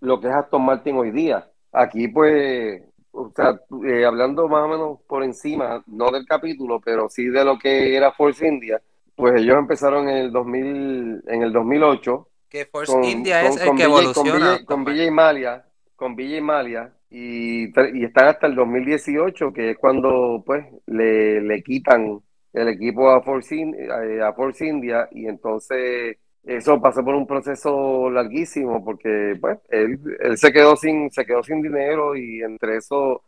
[0.00, 1.48] lo que es Aston Martin hoy día.
[1.72, 2.82] Aquí pues,
[3.12, 7.44] o sea, eh, hablando más o menos por encima, no del capítulo, pero sí de
[7.44, 8.80] lo que era Force India,
[9.14, 12.28] pues ellos empezaron en el 2000, en el 2008.
[12.48, 14.64] Que Force India es el que evoluciona.
[14.64, 17.66] Con Villa, y Malia, con Villa y Malia, y,
[18.04, 22.20] están hasta el 2018, que es cuando pues le, quitan
[22.52, 28.10] el equipo a Force, eh, a Force India, y entonces eso pasó por un proceso
[28.10, 29.98] larguísimo, porque pues él,
[30.36, 33.22] se quedó sin, se quedó sin dinero y entre eso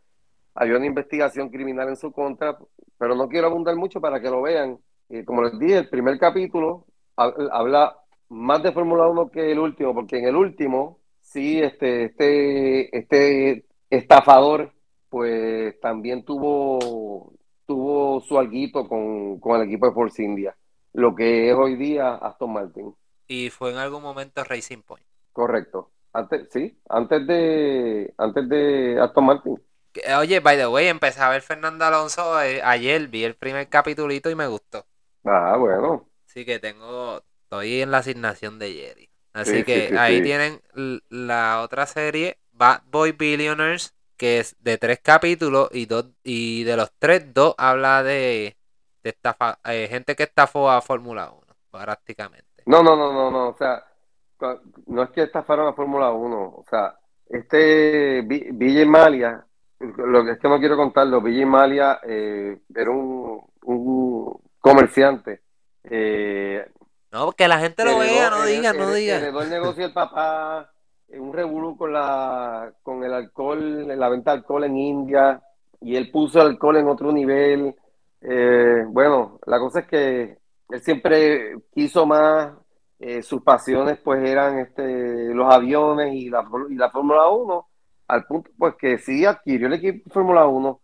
[0.55, 2.57] había una investigación criminal en su contra,
[2.97, 4.79] pero no quiero abundar mucho para que lo vean
[5.25, 6.85] como les dije, el primer capítulo
[7.15, 7.95] habla
[8.29, 13.65] más de Fórmula 1 que el último, porque en el último, sí, este, este, este
[13.89, 14.73] estafador,
[15.09, 17.33] pues también tuvo,
[17.67, 20.55] tuvo su alguito con, con el equipo de Force India,
[20.93, 22.95] lo que es hoy día Aston Martin.
[23.27, 25.05] Y fue en algún momento Racing Point.
[25.31, 25.89] Correcto.
[26.13, 29.61] Antes, sí, antes de, antes de Aston Martin.
[30.17, 34.29] Oye, by the way, empecé a ver Fernando Alonso eh, ayer, vi el primer capitulito
[34.29, 34.85] y me gustó.
[35.23, 36.07] Ah, bueno.
[36.27, 39.09] Así que tengo, estoy en la asignación de Jerry.
[39.33, 40.61] Así que ahí tienen
[41.09, 46.77] la otra serie, Bad Boy Billionaires, que es de tres capítulos y dos y de
[46.77, 48.57] los tres, dos habla de,
[49.03, 52.52] de estafa, eh, gente que estafó a Fórmula 1, prácticamente.
[52.65, 53.83] No, no, no, no, no, o sea,
[54.87, 56.97] no es que estafaron a Fórmula 1, o sea,
[57.29, 59.45] este Villa Malia
[59.97, 65.41] lo que es que no quiero contarlo, Billy Malia eh, era un, un comerciante.
[65.83, 66.65] Eh,
[67.11, 69.17] no, que la gente lo vea, no diga, no diga.
[69.17, 70.71] Heredó el negocio del papá,
[71.09, 75.41] un revuelo con, la, con el alcohol, la venta de alcohol en India,
[75.81, 77.75] y él puso el alcohol en otro nivel.
[78.21, 80.37] Eh, bueno, la cosa es que
[80.69, 82.53] él siempre quiso más,
[82.99, 87.69] eh, sus pasiones pues eran este, los aviones y la, y la Fórmula 1,
[88.07, 90.81] al punto pues que sí adquirió el equipo de Fórmula 1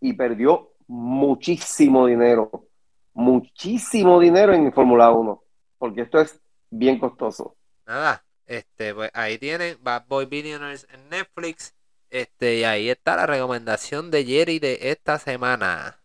[0.00, 2.68] y perdió muchísimo dinero,
[3.14, 5.42] muchísimo dinero en Fórmula 1,
[5.78, 7.56] porque esto es bien costoso.
[7.86, 11.74] Nada, este, pues ahí tienen Bad Boy Billionaires en Netflix.
[12.10, 15.98] Este, y ahí está la recomendación de Jerry de esta semana.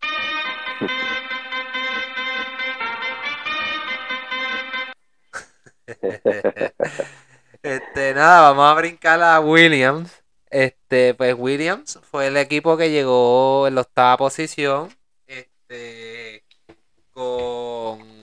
[7.64, 10.24] este, nada, vamos a brincar a Williams.
[10.50, 14.90] Este, pues Williams fue el equipo que llegó en la octava posición.
[15.26, 16.44] Este,
[17.12, 18.22] con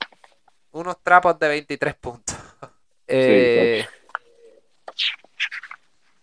[0.72, 2.36] unos trapos de 23 puntos.
[3.06, 3.86] Eh,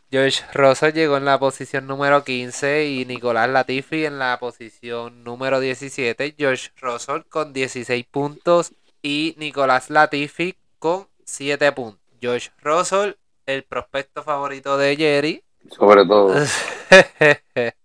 [0.09, 5.59] George Russell llegó en la posición número 15 y Nicolás Latifi en la posición número
[5.59, 6.33] 17.
[6.37, 8.73] George Russell con 16 puntos
[9.03, 12.01] y Nicolás Latifi con 7 puntos.
[12.19, 13.13] George Russell,
[13.45, 15.43] el prospecto favorito de Jerry.
[15.69, 16.33] Sobre todo.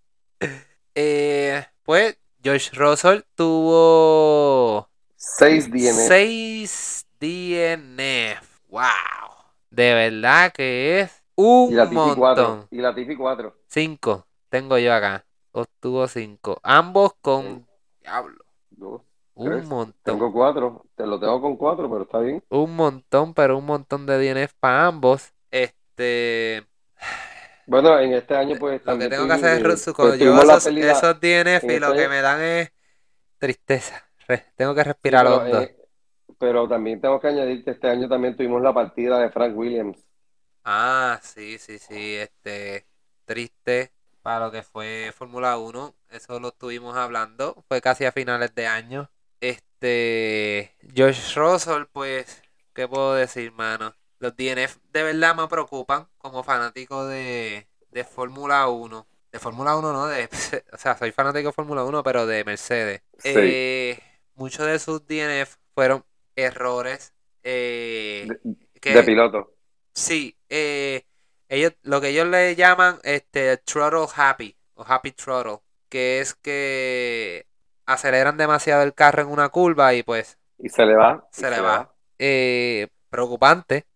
[0.98, 6.08] Eh, pues George Russell tuvo 6 DNF.
[6.08, 8.60] 6 DNF.
[8.68, 8.82] Wow.
[9.68, 12.16] De verdad que es un y la montón.
[12.16, 12.68] 4.
[12.70, 13.54] Y la Tifi 4.
[13.68, 15.26] 5 tengo yo acá.
[15.52, 16.60] Obtuvo 5.
[16.62, 17.66] Ambos con.
[18.00, 18.44] Diablo.
[18.70, 19.02] Dos,
[19.36, 19.66] Un tres.
[19.66, 19.94] montón.
[20.02, 20.84] Tengo 4.
[20.96, 22.42] Te lo tengo con 4, pero está bien.
[22.48, 25.32] Un montón, pero un montón de DNF para ambos.
[25.50, 26.66] Este.
[27.66, 30.66] Bueno, en este año pues Lo que tengo que hacer es pues, cuando yo esos,
[30.66, 32.72] esos DNF y lo este- que me dan es
[33.38, 34.02] tristeza.
[34.56, 35.60] Tengo que respirar pero, hondo.
[35.62, 35.76] eh,
[36.38, 39.98] pero también tengo que añadir que este año también tuvimos la partida de Frank Williams.
[40.64, 42.86] Ah, sí, sí, sí, este,
[43.24, 48.54] triste para lo que fue Fórmula 1, eso lo estuvimos hablando, fue casi a finales
[48.54, 49.10] de año.
[49.40, 52.42] Este, George Russell, pues,
[52.74, 53.94] ¿qué puedo decir, mano?
[54.18, 59.06] Los DNF de verdad me preocupan como fanático de, de Fórmula 1.
[59.32, 60.24] De Fórmula 1 no, de,
[60.72, 63.02] o sea, soy fanático de Fórmula 1, pero de Mercedes.
[63.18, 63.32] Sí.
[63.34, 63.98] Eh,
[64.34, 67.12] muchos de sus DNF fueron errores.
[67.42, 68.26] eh,
[68.80, 69.52] que- De piloto.
[69.92, 71.04] Sí, eh,
[71.48, 75.58] ellos, lo que ellos le llaman este throttle happy o happy throttle,
[75.88, 77.46] que es que
[77.86, 81.26] aceleran demasiado el carro en una curva y pues Y se le va.
[81.30, 81.94] se le va.
[82.18, 83.86] Eh, preocupante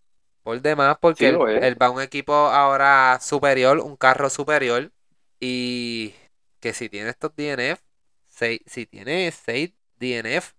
[0.43, 4.93] por demás porque él, va a un equipo ahora superior, un carro superior
[5.41, 6.15] y
[6.61, 7.83] que si tiene estos DNF,
[8.29, 10.55] seis- si tiene 6 DNF,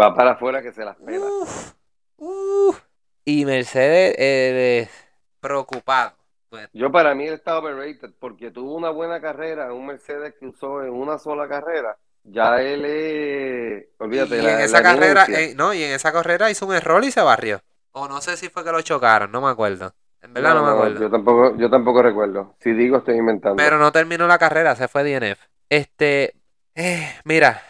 [0.00, 1.18] Va para afuera que se las pela.
[1.18, 1.74] Uf,
[2.16, 2.82] uf.
[3.24, 4.88] Y Mercedes eh,
[5.40, 6.16] preocupado.
[6.50, 10.46] Bueno, Yo para mí él está overrated porque tuvo una buena carrera, un Mercedes que
[10.46, 11.98] usó en una sola carrera.
[12.24, 16.50] Ya él es, olvídate, y en la esa carrera, eh, no, y en esa carrera
[16.50, 17.60] hizo un error y se barrió.
[17.92, 19.94] O no sé si fue que lo chocaron, no me acuerdo.
[20.22, 21.00] En verdad no, me acuerdo.
[21.00, 22.54] Yo tampoco, yo tampoco recuerdo.
[22.60, 23.56] Si digo, estoy inventando.
[23.56, 25.42] Pero no terminó la carrera, se fue DNF.
[25.68, 26.34] Este,
[26.74, 27.62] eh, mira,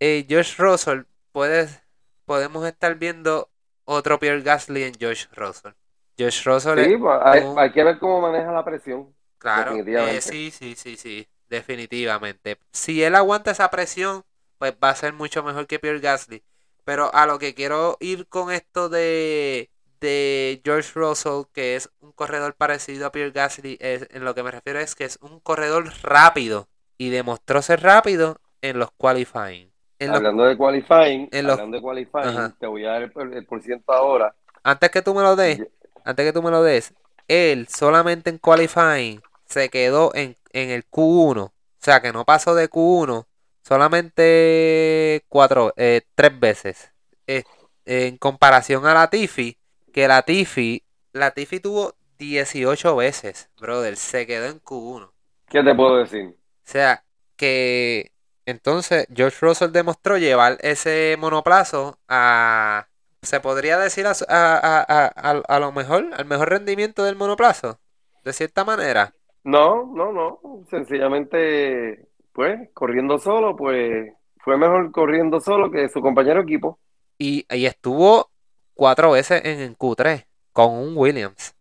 [0.00, 1.82] eh, George Russell, puedes,
[2.24, 3.50] podemos estar viendo
[3.84, 5.72] otro Pierre Gasly en George Russell.
[6.16, 9.14] George Russell sí, es- pues, hay, un- hay que ver cómo maneja la presión.
[9.38, 12.58] Claro, eh, sí, sí, sí, sí, definitivamente.
[12.72, 14.24] Si él aguanta esa presión,
[14.58, 16.42] pues va a ser mucho mejor que Pierre Gasly.
[16.84, 19.70] Pero a lo que quiero ir con esto de,
[20.00, 24.42] de George Russell, que es un corredor parecido a Pierre Gasly, es, en lo que
[24.42, 29.70] me refiero es que es un corredor rápido y demostró ser rápido en los qualifying.
[30.00, 32.56] En los- Hablando de qualifying, en los- hablando de qualifying, Ajá.
[32.58, 34.34] te voy a dar el, el por ciento ahora.
[34.62, 35.60] antes que tú me lo des,
[36.04, 36.92] antes que tú me lo des,
[37.26, 41.42] él solamente en qualifying se quedó en, en el Q1.
[41.44, 43.26] O sea, que no pasó de Q1
[43.62, 46.90] solamente cuatro, eh, tres veces.
[47.26, 47.44] Eh,
[47.84, 49.58] en comparación a la Tiffy,
[49.92, 55.12] que la Tiffy, la Tiffy tuvo 18 veces, brother, se quedó en Q1.
[55.48, 56.26] ¿Qué te puedo decir?
[56.28, 56.34] O
[56.70, 57.04] sea,
[57.36, 58.12] que
[58.46, 62.88] entonces George Russell demostró llevar ese monoplazo a,
[63.22, 67.80] se podría decir a- a- a- a lo mejor, al mejor rendimiento del monoplazo,
[68.24, 69.14] de cierta manera.
[69.44, 70.40] No, no, no.
[70.70, 76.78] Sencillamente, pues, corriendo solo, pues, fue mejor corriendo solo que su compañero equipo.
[77.18, 78.30] Y, y estuvo
[78.74, 81.54] cuatro veces en el Q3 con un Williams.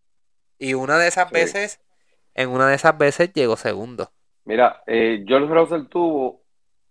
[0.60, 1.34] Y una de esas Sí.
[1.34, 1.80] veces,
[2.36, 4.12] en una de esas veces llegó segundo.
[4.46, 6.42] Mira, eh, George Russell tuvo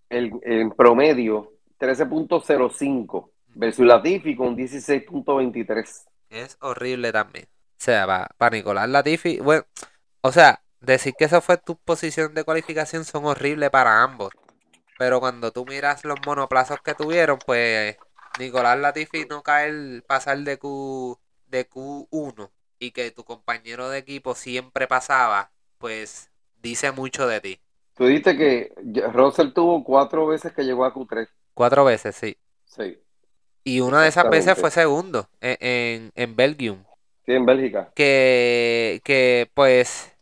[0.08, 6.06] el, en promedio 13.05 versus Latifi con 16.23.
[6.30, 7.46] Es horrible también.
[7.46, 9.64] O sea, para, para Nicolás Latifi, bueno,
[10.22, 14.30] o sea, decir que esa fue tu posición de cualificación son horribles para ambos.
[14.98, 17.96] Pero cuando tú miras los monoplazos que tuvieron, pues
[18.38, 23.98] Nicolás Latifi no cae el pasar de Q de Q1 y que tu compañero de
[23.98, 27.60] equipo siempre pasaba, pues dice mucho de ti.
[27.94, 28.72] Tú dices que
[29.12, 31.28] Russell tuvo cuatro veces que llegó a Q3.
[31.54, 32.36] Cuatro veces, sí.
[32.66, 32.98] Sí.
[33.64, 36.84] Y una de esas veces fue segundo en, en, en Belgium.
[37.26, 37.92] Sí, en Bélgica.
[37.94, 40.15] Que, que pues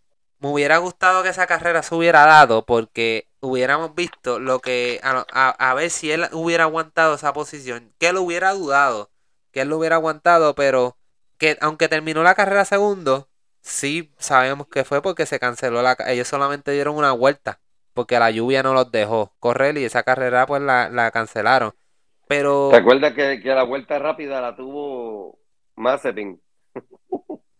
[0.44, 5.24] me hubiera gustado que esa carrera se hubiera dado porque hubiéramos visto lo que a,
[5.32, 9.10] a, a, ver si él hubiera aguantado esa posición, que él hubiera dudado,
[9.52, 10.98] que él lo hubiera aguantado, pero
[11.38, 13.30] que aunque terminó la carrera segundo,
[13.62, 17.58] sí sabemos que fue porque se canceló la ellos solamente dieron una vuelta,
[17.94, 21.72] porque la lluvia no los dejó correr y esa carrera pues la, la cancelaron.
[22.28, 25.38] Pero ¿Te acuerdas que, la vuelta rápida la tuvo
[25.76, 26.38] Mazepin?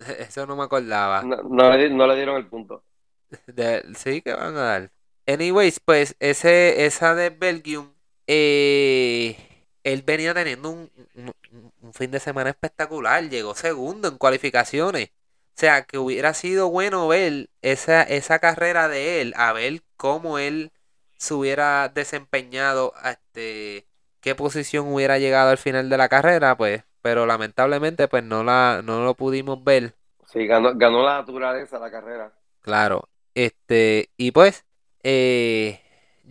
[0.18, 1.22] Eso no me acordaba.
[1.22, 2.84] No, no, le, no le dieron el punto.
[3.46, 4.90] De, sí, que van a dar.
[5.26, 7.94] Anyways, pues ese, esa de Belgium,
[8.26, 9.36] eh,
[9.82, 11.32] él venía teniendo un, un,
[11.80, 13.28] un, fin de semana espectacular.
[13.30, 15.11] Llegó segundo en cualificaciones.
[15.57, 20.38] O sea, que hubiera sido bueno ver esa, esa carrera de él, a ver cómo
[20.38, 20.72] él
[21.16, 23.86] se hubiera desempeñado, este,
[24.20, 28.80] qué posición hubiera llegado al final de la carrera, pues pero lamentablemente pues no la
[28.82, 29.92] no lo pudimos ver.
[30.24, 32.32] Sí, ganó, ganó la naturaleza la carrera.
[32.62, 34.64] Claro, este y pues
[35.02, 35.82] eh,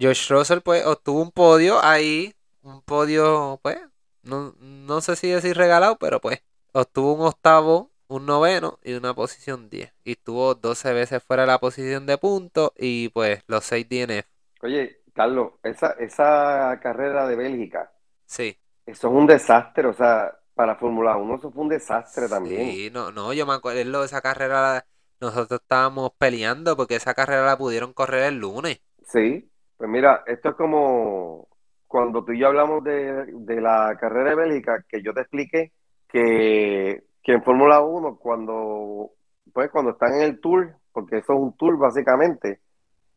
[0.02, 3.78] Josh Russell pues obtuvo un podio ahí, un podio pues
[4.24, 9.14] no, no sé si decir regalado, pero pues obtuvo un octavo, un noveno y una
[9.14, 13.64] posición 10 y estuvo 12 veces fuera de la posición de punto y pues los
[13.66, 14.26] 6 DNF.
[14.64, 17.92] Oye, Carlos, esa esa carrera de Bélgica.
[18.26, 18.58] Sí.
[18.88, 22.72] Eso es un desastre, o sea, para Fórmula 1 eso fue un desastre también.
[22.72, 24.86] Sí, no, no, yo me acuerdo de esa carrera,
[25.20, 28.82] nosotros estábamos peleando porque esa carrera la pudieron correr el lunes.
[29.06, 31.48] Sí, pues mira, esto es como
[31.88, 35.74] cuando tú y yo hablamos de, de la carrera de Bélgica, que yo te expliqué
[36.08, 39.12] que, que en Fórmula 1, cuando,
[39.52, 42.62] pues, cuando están en el tour, porque eso es un tour básicamente,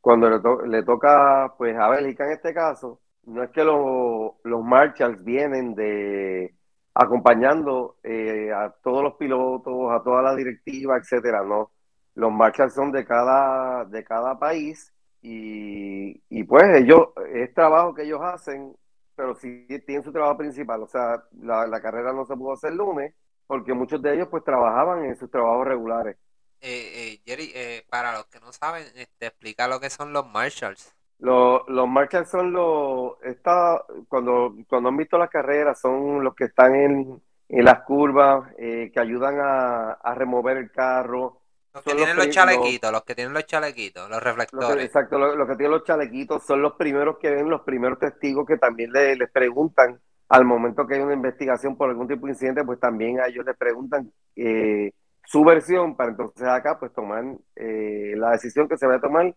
[0.00, 4.32] cuando le, to le toca pues a Bélgica en este caso, no es que los,
[4.44, 6.55] los Marshalls vienen de
[6.98, 11.70] acompañando eh, a todos los pilotos, a toda la directiva, etcétera, ¿no?
[12.14, 18.04] Los marchas son de cada, de cada país y, y, pues ellos, es trabajo que
[18.04, 18.74] ellos hacen,
[19.14, 22.72] pero sí tienen su trabajo principal, o sea, la, la carrera no se pudo hacer
[22.72, 23.14] lunes
[23.46, 26.16] porque muchos de ellos pues trabajaban en sus trabajos regulares.
[26.62, 27.52] Eh, eh, Jerry,
[27.90, 30.96] para los que no saben, este, explica lo que son los marshals.
[31.18, 31.88] Los, los
[32.30, 37.64] son los, está, cuando, cuando han visto las carreras, son los que están en, en
[37.64, 41.40] las curvas, eh, que ayudan a, a, remover el carro.
[41.72, 44.68] Los que son tienen los, los chalequitos, los, los, que tienen los chalequitos, los reflectores.
[44.68, 47.62] Los que, exacto, los, los, que tienen los chalequitos son los primeros que ven, los
[47.62, 49.98] primeros testigos que también le, les preguntan
[50.28, 53.44] al momento que hay una investigación por algún tipo de incidente, pues también a ellos
[53.46, 54.92] les preguntan eh,
[55.24, 59.34] su versión para entonces acá pues tomar eh, la decisión que se va a tomar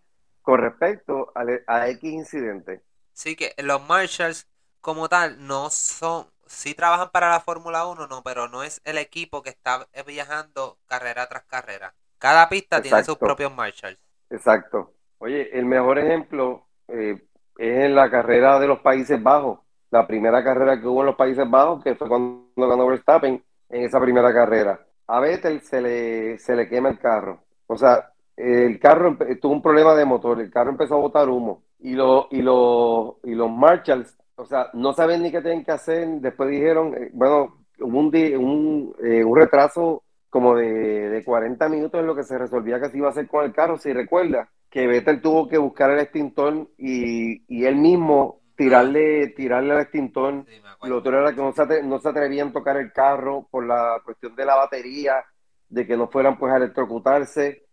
[0.50, 2.82] con respecto a, a X incidente.
[3.14, 4.48] Sí, que los marshals
[4.82, 8.98] como tal no son, sí trabajan para la Fórmula 1, no, pero no es el
[8.98, 11.94] equipo que está viajando carrera tras carrera.
[12.18, 12.82] Cada pista Exacto.
[12.82, 14.00] tiene sus propios marshals.
[14.32, 14.92] Exacto.
[15.20, 17.22] Oye, el mejor ejemplo eh,
[17.56, 19.60] es en la carrera de los Países Bajos.
[19.92, 23.84] La primera carrera que hubo en los Países Bajos, que fue cuando ganó Verstappen en
[23.84, 24.84] esa primera carrera.
[25.06, 27.44] A Vettel se le, se le quema el carro.
[27.68, 31.64] O sea, el carro tuvo un problema de motor, el carro empezó a botar humo.
[31.80, 35.72] Y, lo, y, lo, y los Marshalls, o sea, no saben ni qué tienen que
[35.72, 41.68] hacer, después dijeron, eh, bueno, hubo un, un, eh, un retraso como de, de, 40
[41.70, 43.92] minutos en lo que se resolvía que se iba a hacer con el carro, si
[43.92, 49.82] recuerda, que Vettel tuvo que buscar el extintor y, y él mismo tirarle, tirarle al
[49.82, 53.48] extintor, sí, lo otro era que no se, no se atrevían a tocar el carro
[53.50, 55.26] por la cuestión de la batería,
[55.70, 57.69] de que no fueran pues a electrocutarse,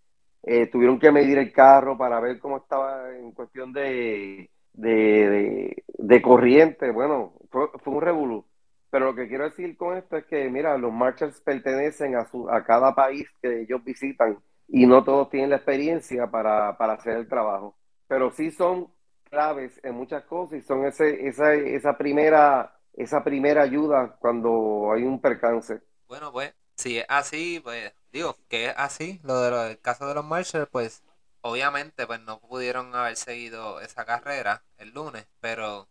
[0.47, 6.22] eh, tuvieron que medir el carro para ver cómo estaba en cuestión de, de, de,
[6.22, 6.92] corriente.
[6.92, 8.47] Bueno, fue, fue un revolú.
[8.88, 12.49] Pero lo que quiero decir con esto es que, mira, los marshals pertenecen a, su,
[12.49, 14.38] a cada país que ellos visitan
[14.68, 17.76] y no todos tienen la experiencia para, para hacer el trabajo.
[18.07, 18.88] Pero sí son
[19.28, 25.03] claves en muchas cosas y son ese, esa, esa, primera, esa primera ayuda cuando hay
[25.03, 25.80] un percance.
[26.07, 30.14] Bueno, pues, si es así, pues digo que es así, lo del de caso de
[30.14, 31.03] los Marshall, pues
[31.43, 35.87] obviamente pues no pudieron haber seguido esa carrera el lunes, pero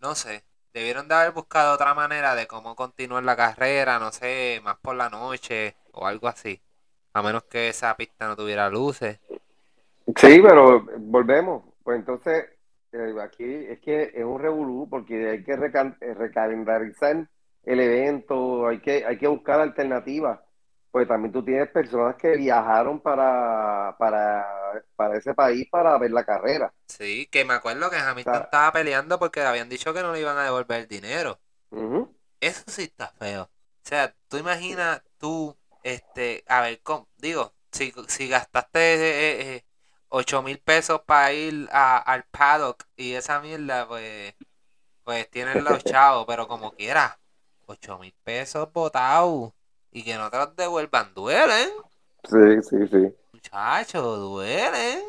[0.00, 0.42] no sé,
[0.74, 4.96] debieron de haber buscado otra manera de cómo continuar la carrera, no sé, más por
[4.96, 6.60] la noche o algo así,
[7.14, 9.20] a menos que esa pista no tuviera luces.
[10.16, 12.46] Sí, pero volvemos, pues entonces
[12.90, 17.28] eh, aquí es que es un revolú porque hay que recalendarizar
[17.62, 20.40] el evento, hay que, hay que buscar alternativas
[20.90, 26.24] pues también tú tienes personas que viajaron para, para, para ese país para ver la
[26.24, 26.72] carrera.
[26.88, 30.36] Sí, que me acuerdo que Hamilton estaba peleando porque habían dicho que no le iban
[30.38, 31.40] a devolver el dinero.
[32.40, 33.44] Eso sí está feo.
[33.44, 33.50] O
[33.88, 36.82] sea, tú imaginas tú, este, a ver,
[37.16, 39.66] digo, si, si gastaste eh, eh,
[40.08, 44.34] ocho mil pesos para ir al paddock y esa mierda, pues,
[45.04, 47.20] pues tienen los chavos, pero como quiera,
[47.66, 49.52] ocho mil pesos botados
[49.92, 51.68] y que no te los devuelvan, duelen.
[52.24, 53.14] Sí, sí, sí.
[53.32, 55.00] Muchachos, duelen.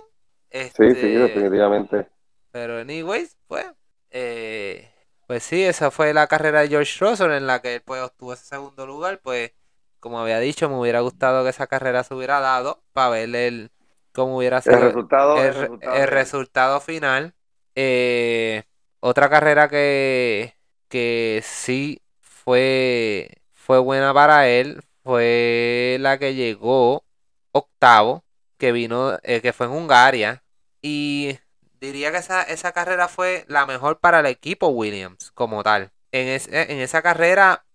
[0.52, 2.08] sí, sí, este, definitivamente.
[2.52, 3.66] Pero, anyways, pues,
[4.10, 4.92] eh,
[5.28, 8.34] pues sí, esa fue la carrera de George Russell en la que él pues, obtuvo
[8.34, 9.20] ese segundo lugar.
[9.22, 9.52] Pues,
[10.00, 13.72] como había dicho, me hubiera gustado que esa carrera se hubiera dado para ver el,
[14.14, 17.34] cómo hubiera sido el resultado, el, resultado, final.
[17.76, 18.64] Eh,
[19.00, 20.58] otra carrera que,
[20.90, 27.04] que sí fue fue buena para él fue la que llegó
[27.52, 28.24] octavo,
[28.58, 30.44] que vino, eh, que fue en Hungaria.
[30.82, 31.40] Y
[31.80, 35.92] diría que esa, esa, carrera fue la mejor para el equipo Williams como tal.
[36.12, 37.66] En, en esa carrera,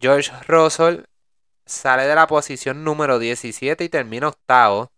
[0.00, 1.04] George Russell
[1.64, 4.90] sale de la posición número 17 y termina octavo.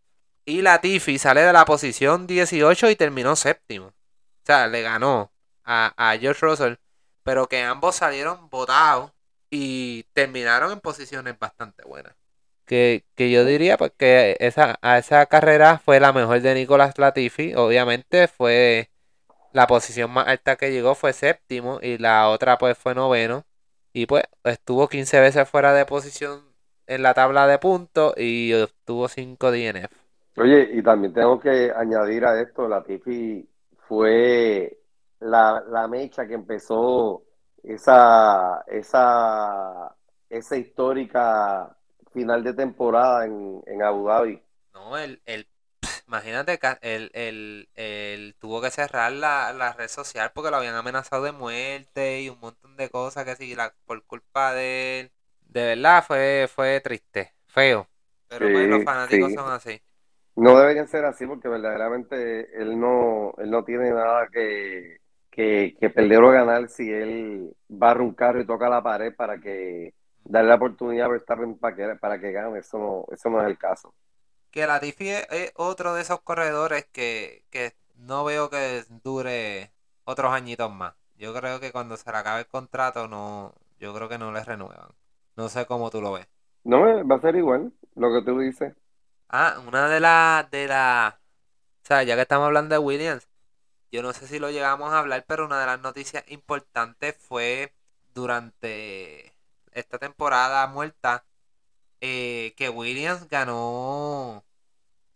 [0.44, 3.86] Y Latifi sale de la posición 18 y terminó séptimo.
[3.88, 3.92] O
[4.44, 5.30] sea, le ganó
[5.64, 6.74] a, a George Russell.
[7.22, 9.12] Pero que ambos salieron votados
[9.50, 12.14] y terminaron en posiciones bastante buenas.
[12.64, 17.54] Que, yo diría pues, que esa, a esa carrera fue la mejor de Nicolás Latifi.
[17.54, 18.90] Obviamente fue
[19.52, 23.44] la posición más alta que llegó fue séptimo y la otra pues fue noveno.
[23.94, 26.42] Y pues estuvo 15 veces fuera de posición
[26.86, 29.92] en la tabla de puntos y obtuvo 5 DNF.
[30.36, 33.48] Oye, y también tengo que añadir a esto, Latifi
[33.88, 34.78] fue
[35.20, 37.22] la, la mecha que empezó
[37.68, 39.94] esa, esa,
[40.30, 41.76] esa histórica
[42.12, 44.42] final de temporada en, en Abu Dhabi.
[44.72, 45.46] No, el, el
[46.06, 51.32] imagínate que él, tuvo que cerrar la, la, red social porque lo habían amenazado de
[51.32, 55.10] muerte y un montón de cosas que la, por culpa de él.
[55.42, 57.86] De verdad fue, fue triste, feo.
[58.28, 59.80] Pero pues, los fanáticos son así.
[60.36, 64.98] No deberían ser así porque verdaderamente él no, él no tiene nada que,
[65.38, 69.38] que, que perder o ganar si él barra un carro y toca la pared para
[69.38, 72.58] que darle la oportunidad a Verstappen para que, para que gane.
[72.58, 73.94] Eso no, eso no es el caso.
[74.50, 79.70] Que la Tiffy es otro de esos corredores que, que no veo que dure
[80.02, 80.94] otros añitos más.
[81.16, 84.42] Yo creo que cuando se le acabe el contrato, no, yo creo que no le
[84.42, 84.88] renuevan.
[85.36, 86.26] No sé cómo tú lo ves.
[86.64, 88.74] No, va a ser igual lo que tú dices.
[89.28, 91.20] Ah, una de las, de la,
[91.84, 93.27] o sea, ya que estamos hablando de Williams,
[93.90, 97.74] yo no sé si lo llegamos a hablar, pero una de las noticias importantes fue
[98.14, 99.34] durante
[99.72, 101.24] esta temporada muerta
[102.00, 104.44] eh, que Williams ganó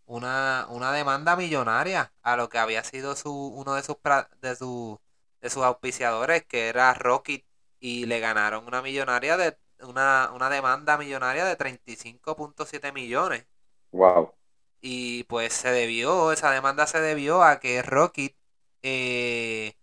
[0.06, 3.96] una, una demanda millonaria a lo que había sido su, uno de sus,
[4.40, 5.00] de, su,
[5.40, 7.44] de sus auspiciadores, que era Rocket,
[7.80, 13.46] y le ganaron una millonaria de una, una demanda millonaria de 35.7 millones.
[13.92, 14.32] Wow.
[14.80, 18.36] Y pues se debió, esa demanda se debió a que Rocket
[18.82, 19.74] eh,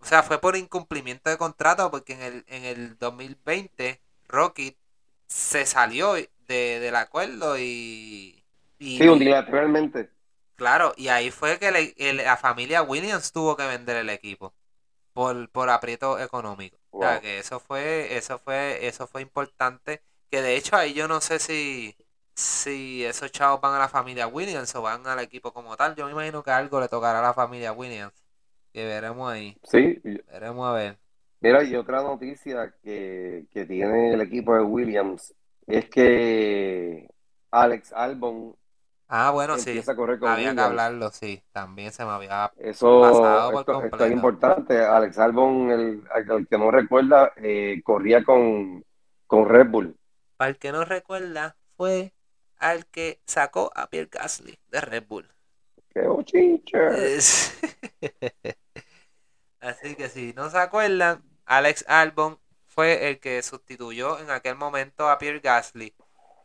[0.00, 4.76] o sea, fue por incumplimiento de contrato porque en el, en el 2020 Rocket
[5.26, 6.28] se salió de,
[6.80, 8.44] del acuerdo y,
[8.78, 8.98] y...
[8.98, 10.10] Sí, unilateralmente.
[10.56, 11.70] Claro, y ahí fue que
[12.14, 14.54] la familia Williams tuvo que vender el equipo
[15.12, 16.78] por, por aprieto económico.
[16.90, 20.02] O sea, que eso fue, eso fue, eso fue importante.
[20.30, 21.96] Que de hecho ahí yo no sé si,
[22.34, 25.94] si esos chavos van a la familia Williams o van al equipo como tal.
[25.96, 28.27] Yo me imagino que algo le tocará a la familia Williams
[28.72, 29.56] que veremos ahí.
[29.64, 30.00] Sí.
[30.02, 30.98] Veremos a ver.
[31.40, 35.34] Mira, y otra noticia que, tiene el equipo de Williams
[35.66, 37.08] es que
[37.50, 38.56] Alex Albon
[39.10, 39.80] Ah, bueno, sí.
[40.26, 41.42] había que hablarlo, sí.
[41.50, 44.84] También se me había Eso, pasado por esto, esto, es importante.
[44.84, 48.84] Alex Albon, el, el que no recuerda, eh, corría con,
[49.26, 49.96] con Red Bull.
[50.36, 52.12] Para el que no recuerda, fue
[52.58, 55.26] al que sacó a Pierre Gasly de Red Bull.
[59.60, 65.08] Así que si no se acuerdan, Alex Albon fue el que sustituyó en aquel momento
[65.08, 65.94] a Pierre Gasly.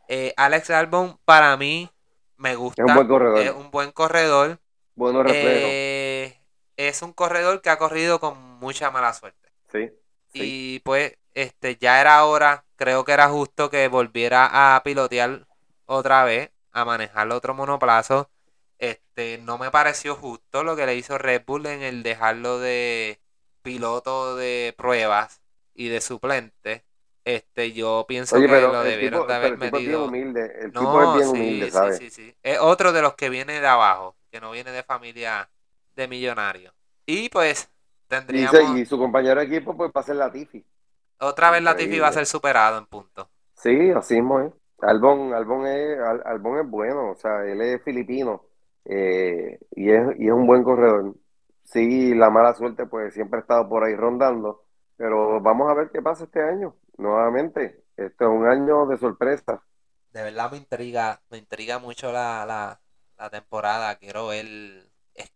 [0.07, 1.89] Eh, Alex Albon para mí
[2.37, 2.81] me gusta.
[2.81, 3.39] Es un buen corredor.
[3.39, 4.59] Es un buen corredor.
[4.95, 5.23] Bueno.
[5.27, 6.37] Eh,
[6.77, 9.49] es un corredor que ha corrido con mucha mala suerte.
[9.71, 9.91] Sí,
[10.33, 10.39] sí.
[10.41, 15.47] Y pues este ya era hora, creo que era justo que volviera a pilotear
[15.85, 18.29] otra vez, a manejar otro monoplazo.
[18.77, 23.21] Este, no me pareció justo lo que le hizo Red Bull en el dejarlo de
[23.61, 25.41] piloto de pruebas
[25.73, 26.85] y de suplente.
[27.25, 30.01] Este, yo pienso Oye, que lo debieron tipo, de haber pero el tipo es bien
[30.01, 30.01] metido.
[30.01, 30.51] humilde.
[30.61, 32.03] El tipo No, es bien sí, humilde, sí, ¿sabes?
[32.09, 32.35] sí, sí.
[32.43, 35.49] Es otro de los que viene de abajo, que no viene de familia
[35.95, 36.73] de millonarios.
[37.05, 37.71] Y pues
[38.07, 40.65] tendríamos y su compañero de equipo, pues, va a ser Latifi.
[41.29, 43.31] otra vez Latifi va a ser superado en punto.
[43.55, 44.53] Sí, así mismo es.
[44.81, 48.45] Albón, Albón es, Al- Albón es bueno, o sea, él es filipino
[48.85, 51.15] eh, y, es, y es un buen corredor.
[51.63, 54.63] Sí, la mala suerte, pues siempre ha estado por ahí rondando,
[54.97, 56.75] pero vamos a ver qué pasa este año.
[56.97, 59.63] Nuevamente, este es un año de sorpresa.
[60.11, 62.81] De verdad me intriga, me intriga mucho la, la,
[63.17, 63.95] la temporada.
[63.97, 64.91] Quiero ver,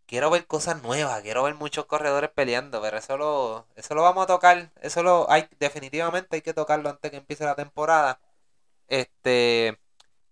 [0.06, 4.24] quiero ver cosas nuevas, quiero ver muchos corredores peleando, pero eso lo, eso lo vamos
[4.24, 8.20] a tocar, eso lo hay, definitivamente hay que tocarlo antes que empiece la temporada.
[8.88, 9.80] Este,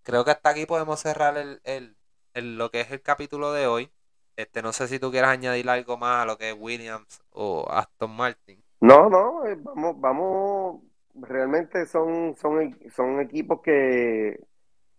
[0.03, 1.97] creo que hasta aquí podemos cerrar el,
[2.43, 3.89] lo que es el capítulo de hoy.
[4.35, 7.65] Este, no sé si tú quieras añadir algo más a lo que es Williams o
[7.69, 8.61] Aston Martin.
[8.81, 10.81] No, no, eh, vamos, vamos,
[11.15, 14.37] realmente son, son, son equipos que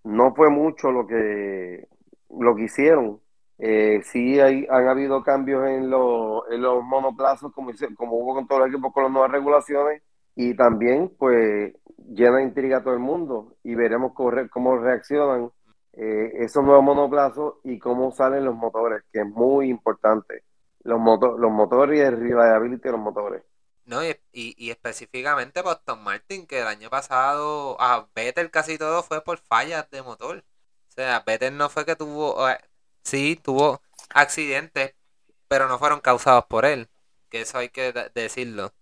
[0.04, 1.86] no fue mucho lo que,
[2.30, 3.20] lo que hicieron.
[3.58, 8.46] Eh, sí hay, han habido cambios en, los en los monoplazos, como, como hubo con
[8.46, 10.02] todos los equipos con las nuevas regulaciones,
[10.34, 11.74] y también pues
[12.08, 15.50] llena de intriga a todo el mundo y veremos corre- cómo reaccionan
[15.96, 20.44] eh, esos nuevos monoplazos y cómo salen los motores, que es muy importante.
[20.84, 23.42] Los, moto- los motores y el reliability de los motores.
[23.84, 28.78] No, y, y, y específicamente por Aston Martin, que el año pasado a Vettel casi
[28.78, 30.44] todo fue por fallas de motor.
[30.88, 32.58] O sea, Vettel no fue que tuvo, eh,
[33.04, 33.80] sí, tuvo
[34.10, 34.94] accidentes,
[35.48, 36.88] pero no fueron causados por él.
[37.30, 38.74] Que eso hay que de- decirlo.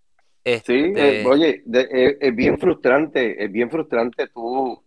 [0.62, 4.83] Sí, Este, eh, oye, de- eh, es bien frustrante, es bien frustrante tú,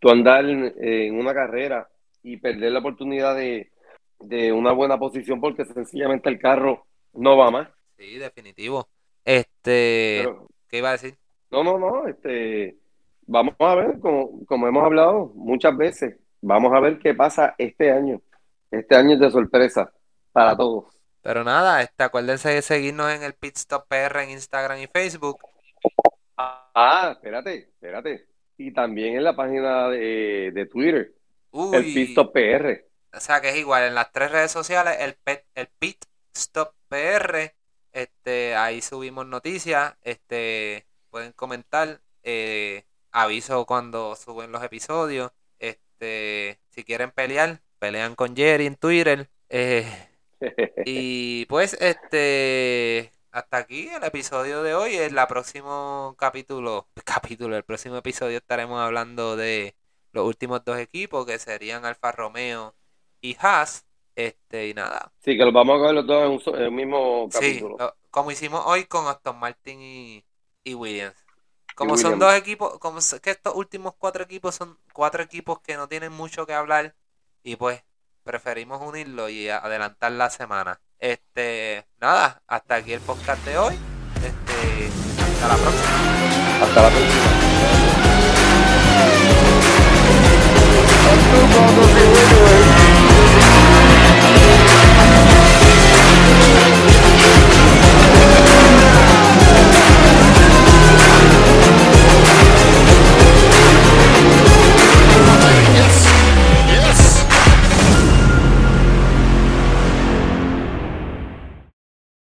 [0.00, 1.88] tú andar en, en una carrera
[2.22, 3.72] y perder la oportunidad de,
[4.20, 7.68] de una buena posición porque sencillamente el carro no va más.
[7.96, 8.88] sí, definitivo.
[9.24, 11.18] Este, Pero, ¿qué iba a decir?
[11.50, 12.78] no, no, no, este,
[13.26, 17.90] vamos a ver, como, como hemos hablado muchas veces, vamos a ver qué pasa este
[17.92, 18.20] año.
[18.70, 19.92] Este año es de sorpresa
[20.32, 20.86] para todos.
[21.22, 25.38] Pero nada, este, acuérdense de seguirnos en el Pit Stop PR en Instagram y Facebook.
[26.36, 28.26] Ah, espérate, espérate.
[28.56, 31.12] Y también en la página de, de Twitter,
[31.52, 32.84] el Pisto PR.
[33.14, 36.74] O sea que es igual en las tres redes sociales, el pet, el Pit Stop
[36.88, 37.54] PR,
[37.92, 46.84] este, ahí subimos noticias, este, pueden comentar, eh, aviso cuando suben los episodios, este, si
[46.84, 49.86] quieren pelear, pelean con Jerry en Twitter, eh,
[50.86, 54.96] y pues este hasta aquí el episodio de hoy.
[54.96, 59.76] En el próximo capítulo, capítulo, el próximo episodio estaremos hablando de
[60.12, 62.74] los últimos dos equipos que serían Alfa Romeo
[63.20, 63.86] y Haas.
[64.14, 65.10] Este y nada.
[65.20, 67.76] Sí, que los vamos a coger los dos en un en el mismo Sí, capítulo.
[67.78, 70.24] lo- como hicimos hoy con Aston Martin y,
[70.64, 71.16] y Williams.
[71.74, 75.76] Como Y son dos equipos, como que estos últimos cuatro equipos son cuatro equipos que
[75.76, 76.94] no tienen mucho que hablar
[77.42, 77.82] y pues
[78.24, 80.80] preferimos unirlo y adelantar la semana.
[81.02, 83.74] Este, nada, hasta aquí el podcast de hoy.
[84.24, 84.88] Este,
[85.20, 86.62] hasta la próxima.
[86.62, 87.32] Hasta la próxima.